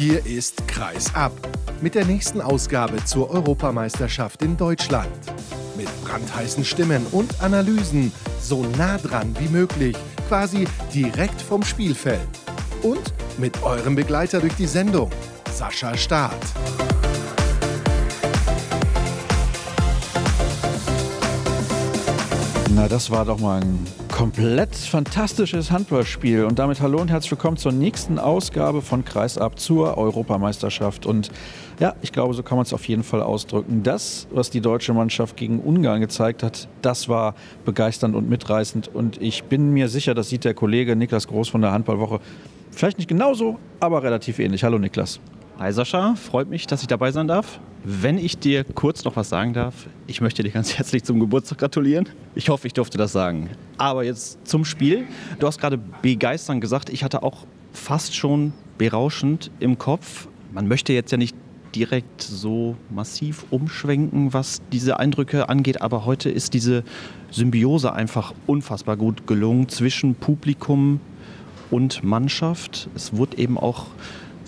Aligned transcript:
Hier 0.00 0.24
ist 0.24 0.66
Kreis 0.66 1.14
ab 1.14 1.32
mit 1.82 1.94
der 1.94 2.06
nächsten 2.06 2.40
Ausgabe 2.40 3.04
zur 3.04 3.28
Europameisterschaft 3.28 4.40
in 4.40 4.56
Deutschland. 4.56 5.12
Mit 5.76 5.88
brandheißen 6.02 6.64
Stimmen 6.64 7.04
und 7.12 7.42
Analysen, 7.42 8.10
so 8.40 8.64
nah 8.78 8.96
dran 8.96 9.36
wie 9.38 9.48
möglich, 9.50 9.94
quasi 10.26 10.66
direkt 10.94 11.42
vom 11.42 11.62
Spielfeld. 11.62 12.26
Und 12.82 13.12
mit 13.36 13.62
eurem 13.62 13.94
Begleiter 13.94 14.40
durch 14.40 14.54
die 14.54 14.64
Sendung, 14.64 15.10
Sascha 15.52 15.94
Staat. 15.94 16.32
Na, 22.74 22.88
das 22.88 23.10
war 23.10 23.26
doch 23.26 23.38
mal 23.38 23.60
ein 23.60 23.86
komplett 24.20 24.74
fantastisches 24.76 25.70
Handballspiel. 25.70 26.44
Und 26.44 26.58
damit 26.58 26.82
hallo 26.82 27.00
und 27.00 27.10
herzlich 27.10 27.30
willkommen 27.30 27.56
zur 27.56 27.72
nächsten 27.72 28.18
Ausgabe 28.18 28.82
von 28.82 29.02
Kreisab 29.02 29.58
zur 29.58 29.96
Europameisterschaft. 29.96 31.06
Und 31.06 31.30
ja, 31.78 31.94
ich 32.02 32.12
glaube, 32.12 32.34
so 32.34 32.42
kann 32.42 32.58
man 32.58 32.66
es 32.66 32.74
auf 32.74 32.86
jeden 32.86 33.02
Fall 33.02 33.22
ausdrücken. 33.22 33.82
Das, 33.82 34.28
was 34.30 34.50
die 34.50 34.60
deutsche 34.60 34.92
Mannschaft 34.92 35.38
gegen 35.38 35.58
Ungarn 35.58 36.02
gezeigt 36.02 36.42
hat, 36.42 36.68
das 36.82 37.08
war 37.08 37.34
begeisternd 37.64 38.14
und 38.14 38.28
mitreißend. 38.28 38.94
Und 38.94 39.22
ich 39.22 39.44
bin 39.44 39.72
mir 39.72 39.88
sicher, 39.88 40.12
das 40.12 40.28
sieht 40.28 40.44
der 40.44 40.52
Kollege 40.52 40.96
Niklas 40.96 41.26
Groß 41.26 41.48
von 41.48 41.62
der 41.62 41.72
Handballwoche 41.72 42.20
vielleicht 42.72 42.98
nicht 42.98 43.08
genauso, 43.08 43.58
aber 43.80 44.02
relativ 44.02 44.38
ähnlich. 44.38 44.64
Hallo 44.64 44.78
Niklas. 44.78 45.18
Hi 45.60 45.74
Sascha, 45.74 46.14
freut 46.14 46.48
mich, 46.48 46.66
dass 46.66 46.80
ich 46.80 46.86
dabei 46.86 47.12
sein 47.12 47.28
darf. 47.28 47.60
Wenn 47.84 48.16
ich 48.16 48.38
dir 48.38 48.64
kurz 48.64 49.04
noch 49.04 49.16
was 49.16 49.28
sagen 49.28 49.52
darf, 49.52 49.88
ich 50.06 50.22
möchte 50.22 50.42
dir 50.42 50.48
ganz 50.48 50.72
herzlich 50.78 51.04
zum 51.04 51.20
Geburtstag 51.20 51.58
gratulieren. 51.58 52.08
Ich 52.34 52.48
hoffe, 52.48 52.66
ich 52.66 52.72
durfte 52.72 52.96
das 52.96 53.12
sagen. 53.12 53.50
Aber 53.76 54.02
jetzt 54.02 54.38
zum 54.48 54.64
Spiel. 54.64 55.04
Du 55.38 55.46
hast 55.46 55.60
gerade 55.60 55.76
begeistern 55.76 56.62
gesagt. 56.62 56.88
Ich 56.88 57.04
hatte 57.04 57.22
auch 57.22 57.44
fast 57.74 58.16
schon 58.16 58.54
berauschend 58.78 59.50
im 59.60 59.76
Kopf. 59.76 60.28
Man 60.50 60.66
möchte 60.66 60.94
jetzt 60.94 61.12
ja 61.12 61.18
nicht 61.18 61.36
direkt 61.74 62.22
so 62.22 62.74
massiv 62.88 63.44
umschwenken, 63.50 64.32
was 64.32 64.62
diese 64.72 64.98
Eindrücke 64.98 65.50
angeht, 65.50 65.82
aber 65.82 66.06
heute 66.06 66.30
ist 66.30 66.54
diese 66.54 66.84
Symbiose 67.30 67.92
einfach 67.92 68.32
unfassbar 68.46 68.96
gut 68.96 69.26
gelungen 69.26 69.68
zwischen 69.68 70.14
Publikum 70.14 71.00
und 71.70 72.02
Mannschaft. 72.02 72.88
Es 72.94 73.14
wurde 73.14 73.36
eben 73.36 73.58
auch 73.58 73.88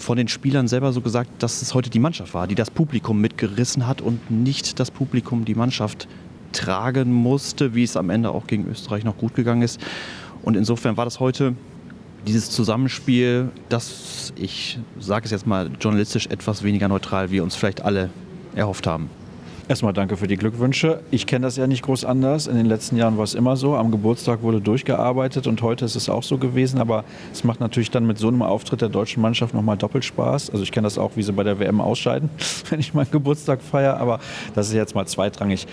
von 0.03 0.17
den 0.19 0.29
Spielern 0.29 0.69
selber 0.69 0.93
so 0.93 1.01
gesagt, 1.01 1.43
dass 1.43 1.63
es 1.63 1.75
heute 1.75 1.89
die 1.89 2.01
Mannschaft 2.01 2.35
war, 2.35 2.47
die 2.47 2.55
das 2.55 2.71
Publikum 2.71 3.21
mitgerissen 3.21 3.87
hat 3.87 4.01
und 4.01 4.31
nicht 4.31 4.81
das 4.81 4.91
Publikum 4.91 5.45
die 5.45 5.55
Mannschaft 5.55 6.09
tragen 6.53 7.13
musste, 7.13 7.75
wie 7.75 7.85
es 7.85 7.97
am 7.97 8.11
Ende 8.11 8.31
auch 8.31 8.47
gegen 8.47 8.67
Österreich 8.67 9.05
noch 9.05 9.17
gut 9.17 9.35
gegangen 9.35 9.63
ist. 9.63 9.81
Und 10.43 10.57
insofern 10.57 10.97
war 10.97 11.05
das 11.05 11.21
heute 11.21 11.55
dieses 12.27 12.51
Zusammenspiel, 12.51 13.51
das 13.69 14.33
ich 14.37 14.79
sage 14.99 15.25
es 15.25 15.31
jetzt 15.31 15.47
mal 15.47 15.71
journalistisch 15.81 16.27
etwas 16.27 16.63
weniger 16.63 16.89
neutral, 16.89 17.31
wie 17.31 17.41
uns 17.41 17.55
vielleicht 17.55 17.83
alle 17.83 18.11
erhofft 18.55 18.87
haben. 18.87 19.09
Erstmal 19.69 19.93
danke 19.93 20.17
für 20.17 20.27
die 20.27 20.37
Glückwünsche. 20.37 21.01
Ich 21.13 21.25
kenne 21.25 21.47
das 21.47 21.57
ja 21.57 21.69
nicht 21.69 21.83
groß 21.83 22.05
anders. 22.05 22.49
In 22.49 22.57
den 22.57 22.67
letzten 22.67 22.97
Jahren 22.97 23.17
war 23.17 23.23
es 23.23 23.35
immer 23.35 23.57
so. 23.57 23.77
Am 23.77 23.93
Geburtstag 23.93 24.43
wurde 24.43 24.61
durchgearbeitet 24.61 25.47
und 25.47 25.63
heute 25.63 25.85
ist 25.85 25.95
es 25.95 26.09
auch 26.09 26.25
so 26.25 26.37
gewesen. 26.37 26.81
Aber 26.81 27.05
es 27.33 27.45
macht 27.45 27.61
natürlich 27.61 27.91
dann 27.93 28.05
mit 28.05 28.19
so 28.19 28.27
einem 28.27 28.43
Auftritt 28.43 28.81
der 28.81 28.89
deutschen 28.89 29.23
Mannschaft 29.23 29.55
nochmal 29.55 29.77
doppelt 29.77 30.05
Spaß. 30.05 30.51
Also 30.51 30.65
ich 30.65 30.73
kenne 30.73 30.87
das 30.87 30.99
auch, 30.99 31.13
wie 31.15 31.23
sie 31.23 31.33
bei 31.33 31.45
der 31.45 31.61
WM 31.61 31.81
ausscheiden, 31.81 32.29
wenn 32.71 32.81
ich 32.81 32.93
meinen 32.93 33.13
Geburtstag 33.13 33.63
feiere. 33.63 33.99
Aber 33.99 34.19
das 34.57 34.67
ist 34.67 34.75
jetzt 34.75 34.97
mal 34.97 35.07
zweitrangig 35.07 35.69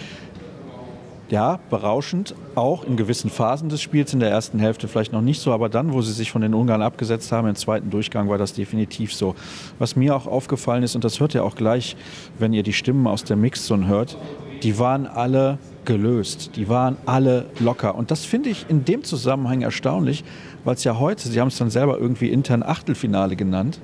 ja, 1.31 1.59
berauschend, 1.69 2.33
auch 2.55 2.83
in 2.83 2.97
gewissen 2.97 3.30
Phasen 3.30 3.69
des 3.69 3.81
Spiels, 3.81 4.13
in 4.13 4.19
der 4.19 4.31
ersten 4.31 4.59
Hälfte 4.59 4.88
vielleicht 4.88 5.13
noch 5.13 5.22
nicht 5.22 5.39
so, 5.41 5.52
aber 5.52 5.69
dann, 5.69 5.94
wo 5.94 6.02
sie 6.02 6.11
sich 6.11 6.31
von 6.31 6.41
den 6.41 6.53
Ungarn 6.53 6.81
abgesetzt 6.81 7.31
haben, 7.31 7.47
im 7.47 7.55
zweiten 7.55 7.89
Durchgang 7.89 8.30
war 8.30 8.38
das 8.38 8.53
definitiv 8.53 9.13
so. 9.13 9.35
Was 9.78 9.95
mir 9.95 10.16
auch 10.16 10.28
aufgefallen 10.28 10.84
ist, 10.84 10.95
und 10.95 11.03
das 11.03 11.19
hört 11.19 11.35
ihr 11.35 11.44
auch 11.44 11.56
gleich, 11.56 11.95
wenn 12.39 12.53
ihr 12.53 12.63
die 12.63 12.73
Stimmen 12.73 13.06
aus 13.07 13.23
der 13.23 13.38
Mixzone 13.38 13.88
hört, 13.88 14.18
die 14.63 14.79
waren 14.79 15.07
alle 15.07 15.57
gelöst, 15.85 16.51
die 16.56 16.68
waren 16.68 16.97
alle 17.06 17.45
locker. 17.59 17.95
Und 17.95 18.12
das 18.12 18.25
finde 18.25 18.50
ich 18.50 18.66
in 18.68 18.85
dem 18.85 19.03
Zusammenhang 19.03 19.62
erstaunlich, 19.62 20.23
weil 20.63 20.75
es 20.75 20.84
ja 20.84 21.00
heute, 21.00 21.29
sie 21.29 21.39
haben 21.39 21.47
es 21.47 21.57
dann 21.57 21.69
selber 21.69 21.97
irgendwie 21.97 22.29
intern 22.29 22.63
Achtelfinale 22.63 23.35
genannt, 23.35 23.79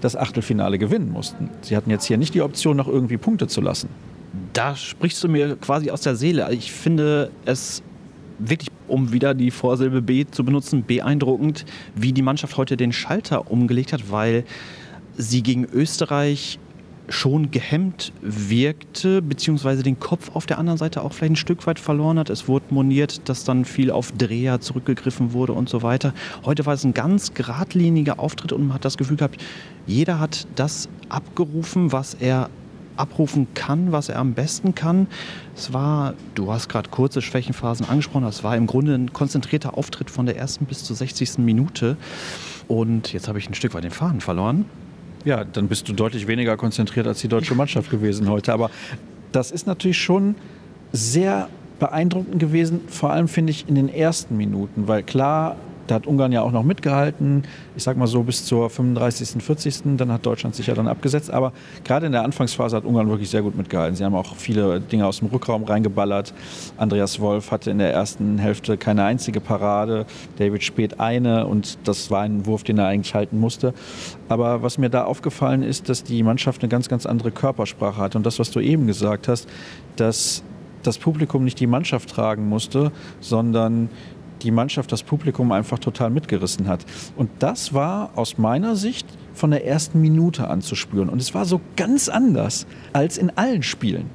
das 0.00 0.16
Achtelfinale 0.16 0.78
gewinnen 0.78 1.10
mussten. 1.10 1.50
Sie 1.62 1.76
hatten 1.76 1.90
jetzt 1.90 2.04
hier 2.04 2.18
nicht 2.18 2.34
die 2.34 2.42
Option, 2.42 2.76
noch 2.76 2.88
irgendwie 2.88 3.16
Punkte 3.16 3.48
zu 3.48 3.60
lassen 3.60 3.88
da 4.52 4.76
sprichst 4.76 5.22
du 5.22 5.28
mir 5.28 5.56
quasi 5.56 5.90
aus 5.90 6.02
der 6.02 6.16
Seele. 6.16 6.52
Ich 6.52 6.72
finde 6.72 7.30
es 7.44 7.82
wirklich, 8.38 8.70
um 8.88 9.12
wieder 9.12 9.34
die 9.34 9.50
Vorsilbe 9.50 10.02
B 10.02 10.24
zu 10.28 10.44
benutzen, 10.44 10.84
beeindruckend, 10.84 11.64
wie 11.94 12.12
die 12.12 12.22
Mannschaft 12.22 12.56
heute 12.56 12.76
den 12.76 12.92
Schalter 12.92 13.50
umgelegt 13.50 13.92
hat, 13.92 14.10
weil 14.10 14.44
sie 15.16 15.42
gegen 15.42 15.64
Österreich 15.64 16.58
schon 17.10 17.50
gehemmt 17.50 18.12
wirkte, 18.22 19.20
beziehungsweise 19.20 19.82
den 19.82 19.98
Kopf 19.98 20.30
auf 20.34 20.46
der 20.46 20.58
anderen 20.58 20.78
Seite 20.78 21.02
auch 21.02 21.12
vielleicht 21.12 21.32
ein 21.32 21.36
Stück 21.36 21.66
weit 21.66 21.80
verloren 21.80 22.18
hat. 22.18 22.30
Es 22.30 22.46
wurde 22.46 22.66
moniert, 22.70 23.28
dass 23.28 23.44
dann 23.44 23.64
viel 23.64 23.90
auf 23.90 24.12
Dreher 24.12 24.60
zurückgegriffen 24.60 25.32
wurde 25.32 25.52
und 25.52 25.68
so 25.68 25.82
weiter. 25.82 26.14
Heute 26.44 26.66
war 26.66 26.74
es 26.74 26.84
ein 26.84 26.94
ganz 26.94 27.34
geradliniger 27.34 28.20
Auftritt 28.20 28.52
und 28.52 28.68
man 28.68 28.74
hat 28.74 28.84
das 28.84 28.96
Gefühl 28.96 29.16
gehabt, 29.16 29.40
jeder 29.86 30.20
hat 30.20 30.46
das 30.54 30.88
abgerufen, 31.08 31.90
was 31.90 32.14
er 32.14 32.48
abrufen 33.00 33.48
kann, 33.54 33.92
was 33.92 34.08
er 34.08 34.18
am 34.18 34.34
besten 34.34 34.74
kann. 34.74 35.06
Es 35.56 35.72
war, 35.72 36.14
du 36.34 36.52
hast 36.52 36.68
gerade 36.68 36.90
kurze 36.90 37.22
Schwächenphasen 37.22 37.88
angesprochen, 37.88 38.24
es 38.24 38.44
war 38.44 38.56
im 38.56 38.66
Grunde 38.66 38.94
ein 38.94 39.12
konzentrierter 39.12 39.76
Auftritt 39.76 40.10
von 40.10 40.26
der 40.26 40.36
ersten 40.36 40.66
bis 40.66 40.84
zur 40.84 40.96
60. 40.96 41.38
Minute. 41.38 41.96
Und 42.68 43.12
jetzt 43.12 43.26
habe 43.26 43.38
ich 43.38 43.48
ein 43.48 43.54
Stück 43.54 43.74
weit 43.74 43.84
den 43.84 43.90
Faden 43.90 44.20
verloren. 44.20 44.66
Ja, 45.24 45.44
dann 45.44 45.68
bist 45.68 45.88
du 45.88 45.92
deutlich 45.92 46.26
weniger 46.26 46.56
konzentriert 46.56 47.06
als 47.06 47.20
die 47.20 47.28
deutsche 47.28 47.54
Mannschaft 47.54 47.90
gewesen 47.90 48.28
heute. 48.28 48.52
Aber 48.52 48.70
das 49.32 49.50
ist 49.50 49.66
natürlich 49.66 49.98
schon 49.98 50.34
sehr 50.92 51.48
beeindruckend 51.78 52.38
gewesen, 52.38 52.82
vor 52.88 53.10
allem 53.10 53.26
finde 53.26 53.50
ich 53.50 53.68
in 53.68 53.74
den 53.74 53.88
ersten 53.88 54.36
Minuten, 54.36 54.86
weil 54.86 55.02
klar, 55.02 55.56
da 55.90 55.96
hat 55.96 56.06
Ungarn 56.06 56.30
ja 56.30 56.42
auch 56.42 56.52
noch 56.52 56.62
mitgehalten, 56.62 57.42
ich 57.76 57.82
sag 57.82 57.96
mal 57.96 58.06
so 58.06 58.22
bis 58.22 58.44
zur 58.44 58.70
35., 58.70 59.42
40. 59.42 59.96
Dann 59.96 60.12
hat 60.12 60.24
Deutschland 60.24 60.54
sich 60.54 60.68
ja 60.68 60.74
dann 60.74 60.86
abgesetzt. 60.86 61.30
Aber 61.30 61.52
gerade 61.84 62.06
in 62.06 62.12
der 62.12 62.22
Anfangsphase 62.22 62.76
hat 62.76 62.84
Ungarn 62.84 63.08
wirklich 63.08 63.28
sehr 63.28 63.42
gut 63.42 63.56
mitgehalten. 63.56 63.96
Sie 63.96 64.04
haben 64.04 64.14
auch 64.14 64.36
viele 64.36 64.80
Dinge 64.80 65.06
aus 65.06 65.18
dem 65.18 65.28
Rückraum 65.28 65.64
reingeballert. 65.64 66.32
Andreas 66.76 67.18
Wolf 67.20 67.50
hatte 67.50 67.70
in 67.70 67.78
der 67.78 67.92
ersten 67.92 68.38
Hälfte 68.38 68.76
keine 68.76 69.04
einzige 69.04 69.40
Parade. 69.40 70.06
David 70.38 70.62
Spät 70.62 71.00
eine 71.00 71.46
und 71.46 71.78
das 71.84 72.10
war 72.10 72.22
ein 72.22 72.46
Wurf, 72.46 72.62
den 72.62 72.78
er 72.78 72.86
eigentlich 72.86 73.14
halten 73.14 73.40
musste. 73.40 73.74
Aber 74.28 74.62
was 74.62 74.78
mir 74.78 74.90
da 74.90 75.04
aufgefallen 75.04 75.62
ist, 75.62 75.88
dass 75.88 76.04
die 76.04 76.22
Mannschaft 76.22 76.62
eine 76.62 76.68
ganz, 76.68 76.88
ganz 76.88 77.04
andere 77.04 77.32
Körpersprache 77.32 78.00
hat. 78.00 78.14
Und 78.14 78.24
das, 78.24 78.38
was 78.38 78.50
du 78.52 78.60
eben 78.60 78.86
gesagt 78.86 79.26
hast, 79.26 79.48
dass 79.96 80.44
das 80.82 80.98
Publikum 80.98 81.44
nicht 81.44 81.60
die 81.60 81.66
Mannschaft 81.66 82.10
tragen 82.10 82.48
musste, 82.48 82.92
sondern 83.20 83.90
die 84.42 84.50
Mannschaft, 84.50 84.92
das 84.92 85.02
Publikum 85.02 85.52
einfach 85.52 85.78
total 85.78 86.10
mitgerissen 86.10 86.68
hat. 86.68 86.84
Und 87.16 87.30
das 87.38 87.74
war 87.74 88.10
aus 88.16 88.38
meiner 88.38 88.76
Sicht 88.76 89.06
von 89.34 89.50
der 89.50 89.66
ersten 89.66 90.00
Minute 90.00 90.48
an 90.48 90.62
zu 90.62 90.74
spüren. 90.74 91.08
Und 91.08 91.20
es 91.20 91.34
war 91.34 91.44
so 91.44 91.60
ganz 91.76 92.08
anders 92.08 92.66
als 92.92 93.18
in 93.18 93.30
allen 93.36 93.62
Spielen. 93.62 94.06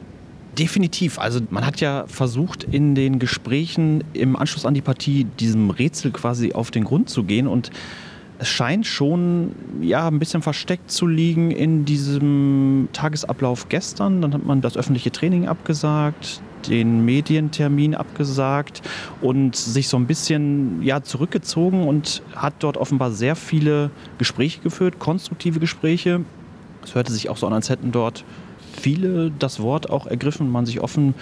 Definitiv. 0.58 1.20
Also 1.20 1.42
man 1.50 1.66
hat 1.66 1.82
ja 1.82 2.06
versucht, 2.08 2.64
in 2.64 2.96
den 2.96 3.20
Gesprächen 3.20 4.04
im 4.14 4.36
Anschluss 4.36 4.66
an 4.66 4.74
die 4.74 4.82
Partie 4.82 5.26
diesem 5.26 5.70
Rätsel 5.70 6.12
quasi 6.12 6.54
auf 6.54 6.72
den 6.72 6.86
Grund 6.86 7.10
zu 7.10 7.24
gehen 7.24 7.48
und 7.48 7.72
es 8.38 8.50
scheint 8.50 8.86
schon 8.86 9.52
ja, 9.82 10.08
ein 10.08 10.20
bisschen 10.20 10.42
versteckt 10.42 10.92
zu 10.92 11.08
liegen 11.08 11.52
in 11.52 11.86
diesem 11.86 12.90
Tagesablauf 12.92 13.70
gestern. 13.70 14.22
Dann 14.22 14.34
hat 14.34 14.46
man 14.46 14.62
das 14.62 14.76
öffentliche 14.76 15.12
Training 15.12 15.48
abgesagt, 15.48 16.42
den 16.70 17.06
Medientermin 17.06 17.96
abgesagt 17.96 18.82
und 19.22 19.56
sich 19.56 19.88
so 19.88 19.98
ein 19.98 20.08
bisschen 20.08 20.82
ja, 20.82 21.04
zurückgezogen 21.04 21.88
und 21.88 22.22
hat 22.36 22.56
dort 22.60 22.78
offenbar 22.78 23.12
sehr 23.12 23.36
viele 23.36 23.92
Gespräche 24.18 24.62
geführt, 24.62 25.00
konstruktive 25.00 25.60
Gespräche. 25.60 26.22
Es 26.84 26.96
hörte 26.96 27.12
sich 27.12 27.30
auch 27.30 27.38
so 27.38 27.48
an, 27.48 27.54
als 27.54 27.70
hätten 27.70 27.92
dort 27.92 28.24
viele 28.80 29.32
das 29.32 29.60
Wort 29.60 29.90
auch 29.90 30.08
ergriffen, 30.08 30.52
man 30.52 30.66
sich 30.66 30.82
offen 30.82 31.16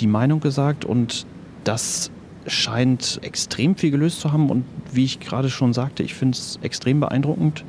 die 0.00 0.06
Meinung 0.06 0.40
gesagt 0.40 0.84
und 0.84 1.26
das 1.64 2.10
scheint 2.46 3.20
extrem 3.22 3.76
viel 3.76 3.90
gelöst 3.90 4.20
zu 4.20 4.32
haben 4.32 4.50
und 4.50 4.64
wie 4.92 5.04
ich 5.04 5.20
gerade 5.20 5.50
schon 5.50 5.72
sagte, 5.72 6.02
ich 6.02 6.14
finde 6.14 6.36
es 6.36 6.58
extrem 6.62 7.00
beeindruckend, 7.00 7.64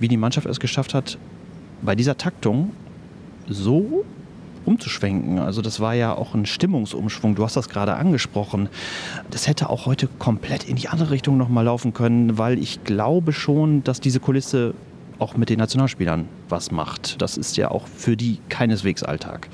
wie 0.00 0.08
die 0.08 0.16
Mannschaft 0.16 0.46
es 0.46 0.60
geschafft 0.60 0.94
hat, 0.94 1.18
bei 1.82 1.94
dieser 1.94 2.16
Taktung 2.16 2.72
so 3.48 4.04
umzuschwenken. 4.66 5.38
Also 5.38 5.62
das 5.62 5.80
war 5.80 5.94
ja 5.94 6.14
auch 6.14 6.34
ein 6.34 6.46
Stimmungsumschwung. 6.46 7.34
Du 7.34 7.44
hast 7.44 7.56
das 7.56 7.68
gerade 7.68 7.94
angesprochen. 7.94 8.68
Das 9.30 9.46
hätte 9.48 9.70
auch 9.70 9.86
heute 9.86 10.08
komplett 10.18 10.64
in 10.64 10.76
die 10.76 10.88
andere 10.88 11.10
Richtung 11.10 11.36
nochmal 11.36 11.64
laufen 11.64 11.92
können, 11.94 12.38
weil 12.38 12.58
ich 12.58 12.84
glaube 12.84 13.32
schon, 13.32 13.84
dass 13.84 14.00
diese 14.00 14.20
Kulisse 14.20 14.74
auch 15.18 15.36
mit 15.36 15.48
den 15.48 15.58
Nationalspielern 15.58 16.28
was 16.48 16.70
macht. 16.70 17.22
Das 17.22 17.36
ist 17.36 17.56
ja 17.56 17.70
auch 17.70 17.86
für 17.86 18.16
die 18.16 18.38
keineswegs 18.48 19.02
Alltag. 19.02 19.48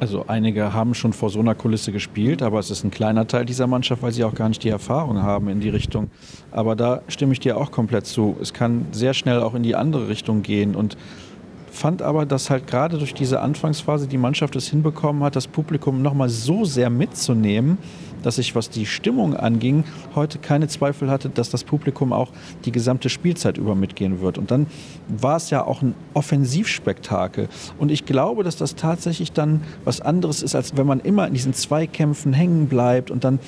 Also 0.00 0.26
einige 0.28 0.72
haben 0.72 0.94
schon 0.94 1.12
vor 1.12 1.28
so 1.28 1.40
einer 1.40 1.56
Kulisse 1.56 1.90
gespielt, 1.90 2.40
aber 2.42 2.60
es 2.60 2.70
ist 2.70 2.84
ein 2.84 2.92
kleiner 2.92 3.26
Teil 3.26 3.44
dieser 3.44 3.66
Mannschaft, 3.66 4.00
weil 4.02 4.12
sie 4.12 4.22
auch 4.22 4.34
gar 4.34 4.48
nicht 4.48 4.62
die 4.62 4.68
Erfahrung 4.68 5.22
haben 5.22 5.48
in 5.48 5.58
die 5.58 5.70
Richtung. 5.70 6.10
Aber 6.52 6.76
da 6.76 7.02
stimme 7.08 7.32
ich 7.32 7.40
dir 7.40 7.56
auch 7.56 7.72
komplett 7.72 8.06
zu. 8.06 8.36
Es 8.40 8.52
kann 8.52 8.86
sehr 8.92 9.12
schnell 9.12 9.40
auch 9.40 9.54
in 9.54 9.64
die 9.64 9.74
andere 9.74 10.08
Richtung 10.08 10.42
gehen 10.42 10.76
und 10.76 10.96
fand 11.78 12.02
aber, 12.02 12.26
dass 12.26 12.50
halt 12.50 12.66
gerade 12.66 12.98
durch 12.98 13.14
diese 13.14 13.40
Anfangsphase 13.40 14.08
die 14.08 14.18
Mannschaft 14.18 14.56
es 14.56 14.68
hinbekommen 14.68 15.22
hat, 15.22 15.36
das 15.36 15.46
Publikum 15.46 16.02
nochmal 16.02 16.28
so 16.28 16.64
sehr 16.64 16.90
mitzunehmen, 16.90 17.78
dass 18.22 18.38
ich, 18.38 18.56
was 18.56 18.68
die 18.68 18.84
Stimmung 18.84 19.36
anging, 19.36 19.84
heute 20.16 20.38
keine 20.38 20.66
Zweifel 20.66 21.08
hatte, 21.08 21.28
dass 21.28 21.50
das 21.50 21.62
Publikum 21.62 22.12
auch 22.12 22.30
die 22.64 22.72
gesamte 22.72 23.08
Spielzeit 23.08 23.58
über 23.58 23.76
mitgehen 23.76 24.20
wird. 24.20 24.38
Und 24.38 24.50
dann 24.50 24.66
war 25.06 25.36
es 25.36 25.50
ja 25.50 25.64
auch 25.64 25.80
ein 25.80 25.94
Offensivspektakel. 26.14 27.48
Und 27.78 27.92
ich 27.92 28.04
glaube, 28.04 28.42
dass 28.42 28.56
das 28.56 28.74
tatsächlich 28.74 29.30
dann 29.30 29.60
was 29.84 30.00
anderes 30.00 30.42
ist, 30.42 30.56
als 30.56 30.76
wenn 30.76 30.86
man 30.86 30.98
immer 30.98 31.28
in 31.28 31.34
diesen 31.34 31.54
Zweikämpfen 31.54 32.32
hängen 32.32 32.66
bleibt 32.66 33.10
und 33.10 33.22
dann 33.22 33.38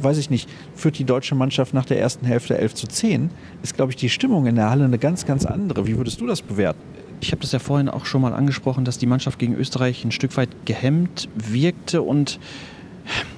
weiß 0.00 0.18
ich 0.18 0.30
nicht, 0.30 0.48
führt 0.76 0.98
die 0.98 1.04
deutsche 1.04 1.34
Mannschaft 1.34 1.74
nach 1.74 1.84
der 1.84 1.98
ersten 1.98 2.24
Hälfte 2.24 2.56
11 2.56 2.74
zu 2.74 2.86
10, 2.86 3.30
ist, 3.64 3.74
glaube 3.74 3.90
ich, 3.90 3.96
die 3.96 4.08
Stimmung 4.08 4.46
in 4.46 4.54
der 4.54 4.70
Halle 4.70 4.84
eine 4.84 4.98
ganz, 4.98 5.26
ganz 5.26 5.44
andere. 5.44 5.88
Wie 5.88 5.96
würdest 5.96 6.20
du 6.20 6.26
das 6.26 6.40
bewerten? 6.40 6.78
Ich 7.20 7.32
habe 7.32 7.42
das 7.42 7.52
ja 7.52 7.58
vorhin 7.58 7.88
auch 7.88 8.06
schon 8.06 8.20
mal 8.20 8.32
angesprochen, 8.32 8.84
dass 8.84 8.98
die 8.98 9.06
Mannschaft 9.06 9.38
gegen 9.38 9.54
Österreich 9.54 10.04
ein 10.04 10.12
Stück 10.12 10.36
weit 10.36 10.50
gehemmt 10.64 11.28
wirkte 11.34 12.02
und 12.02 12.38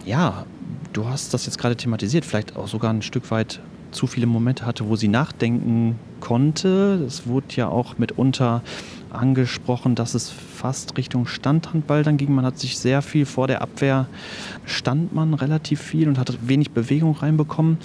ja, 0.05 0.45
du 0.93 1.07
hast 1.07 1.33
das 1.35 1.47
jetzt 1.47 1.59
gerade 1.59 1.77
thematisiert, 1.77 2.25
vielleicht 2.25 2.57
auch 2.57 2.69
sogar 2.69 2.93
ein 2.93 3.03
Stück 3.03 3.31
weit 3.31 3.61
zu 3.91 4.07
viele 4.07 4.27
Momente 4.27 4.67
hatte, 4.67 4.89
wo 4.89 4.97
sie 4.97 5.09
nachdenken 5.09 5.99
konnte. 6.21 7.03
Es 7.07 7.27
wurde 7.27 7.47
ja 7.57 7.69
auch 7.69 7.99
mitunter 7.99 8.63
angesprochen, 9.11 9.95
dass 9.95 10.15
es 10.15 10.31
fast 10.31 10.97
Richtung 10.97 11.27
Standhandball 11.27 12.03
dann 12.03 12.17
ging. 12.17 12.33
Man 12.35 12.45
hat 12.45 12.59
sich 12.59 12.79
sehr 12.79 13.03
viel 13.03 13.27
vor 13.27 13.47
der 13.47 13.63
Abwehr, 13.63 14.07
stand 14.65 15.13
man 15.15 15.35
relativ 15.35 15.81
viel 15.81 16.09
und 16.09 16.19
hat 16.19 16.47
wenig 16.47 16.71
Bewegung 16.71 17.17
reinbekommen. 17.17 17.79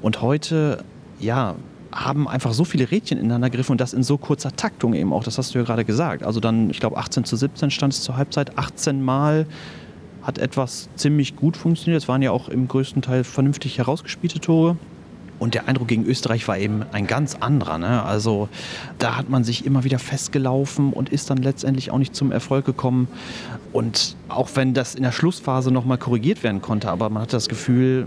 Und 0.00 0.22
heute, 0.22 0.84
ja, 1.20 1.54
haben 1.92 2.28
einfach 2.28 2.52
so 2.52 2.64
viele 2.64 2.90
Rädchen 2.90 3.18
ineinander 3.18 3.50
gegriffen 3.50 3.72
und 3.72 3.80
das 3.80 3.92
in 3.92 4.02
so 4.02 4.18
kurzer 4.18 4.54
Taktung 4.54 4.94
eben 4.94 5.12
auch. 5.12 5.24
Das 5.24 5.38
hast 5.38 5.54
du 5.54 5.58
ja 5.58 5.64
gerade 5.64 5.84
gesagt. 5.84 6.22
Also 6.24 6.40
dann, 6.40 6.70
ich 6.70 6.80
glaube, 6.80 6.96
18 6.96 7.24
zu 7.24 7.36
17 7.36 7.70
stand 7.70 7.92
es 7.92 8.02
zur 8.02 8.16
Halbzeit, 8.16 8.58
18 8.58 9.02
Mal 9.02 9.46
hat 10.22 10.38
etwas 10.38 10.88
ziemlich 10.96 11.36
gut 11.36 11.56
funktioniert. 11.56 12.02
Es 12.02 12.08
waren 12.08 12.22
ja 12.22 12.30
auch 12.30 12.48
im 12.48 12.68
größten 12.68 13.02
Teil 13.02 13.24
vernünftig 13.24 13.78
herausgespielte 13.78 14.40
Tore. 14.40 14.76
Und 15.42 15.54
der 15.54 15.66
Eindruck 15.66 15.88
gegen 15.88 16.04
Österreich 16.06 16.46
war 16.46 16.56
eben 16.56 16.84
ein 16.92 17.08
ganz 17.08 17.34
anderer. 17.40 17.76
Ne? 17.76 18.04
Also 18.04 18.48
da 19.00 19.16
hat 19.16 19.28
man 19.28 19.42
sich 19.42 19.66
immer 19.66 19.82
wieder 19.82 19.98
festgelaufen 19.98 20.92
und 20.92 21.08
ist 21.08 21.30
dann 21.30 21.38
letztendlich 21.38 21.90
auch 21.90 21.98
nicht 21.98 22.14
zum 22.14 22.30
Erfolg 22.30 22.64
gekommen. 22.64 23.08
Und 23.72 24.14
auch 24.28 24.50
wenn 24.54 24.72
das 24.72 24.94
in 24.94 25.02
der 25.02 25.10
Schlussphase 25.10 25.72
nochmal 25.72 25.98
korrigiert 25.98 26.44
werden 26.44 26.62
konnte, 26.62 26.92
aber 26.92 27.10
man 27.10 27.22
hatte 27.22 27.32
das 27.32 27.48
Gefühl, 27.48 28.06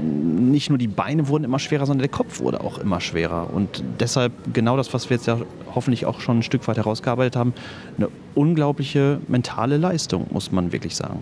nicht 0.00 0.68
nur 0.68 0.78
die 0.78 0.86
Beine 0.86 1.26
wurden 1.26 1.42
immer 1.42 1.58
schwerer, 1.58 1.86
sondern 1.86 2.02
der 2.02 2.16
Kopf 2.16 2.38
wurde 2.38 2.60
auch 2.60 2.78
immer 2.78 3.00
schwerer. 3.00 3.52
Und 3.52 3.82
deshalb 3.98 4.32
genau 4.52 4.76
das, 4.76 4.94
was 4.94 5.10
wir 5.10 5.16
jetzt 5.16 5.26
ja 5.26 5.38
hoffentlich 5.74 6.06
auch 6.06 6.20
schon 6.20 6.38
ein 6.38 6.42
Stück 6.44 6.68
weit 6.68 6.76
herausgearbeitet 6.76 7.34
haben, 7.34 7.52
eine 7.96 8.10
unglaubliche 8.36 9.20
mentale 9.26 9.76
Leistung, 9.76 10.28
muss 10.30 10.52
man 10.52 10.70
wirklich 10.70 10.94
sagen. 10.94 11.18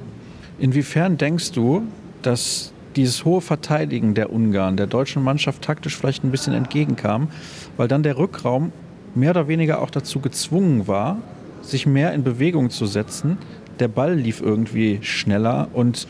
Inwiefern 0.59 1.17
denkst 1.17 1.53
du, 1.53 1.85
dass 2.21 2.75
dieses 2.96 3.25
hohe 3.25 3.40
Verteidigen 3.40 4.14
der 4.14 4.32
Ungarn 4.32 4.76
der 4.76 4.87
deutschen 4.87 5.23
Mannschaft 5.23 5.62
taktisch 5.62 5.96
vielleicht 5.96 6.25
ein 6.25 6.31
bisschen 6.31 6.55
entgegenkam, 6.55 7.29
weil 7.76 7.88
dann 7.88 8.02
der 8.02 8.19
Rückraum 8.19 8.73
mehr 9.14 9.31
oder 9.31 9.49
weniger 9.49 9.81
auch 9.81 9.90
dazu 9.90 10.20
gezwungen 10.20 10.87
war, 10.87 11.19
sich 11.62 11.87
mehr 11.87 12.12
in 12.12 12.25
Bewegung 12.25 12.70
zu 12.70 12.87
setzen. 12.87 13.38
Der 13.79 13.88
Ball 13.88 14.14
lief 14.14 14.40
irgendwie 14.40 14.99
schneller 15.02 15.69
und 15.73 16.08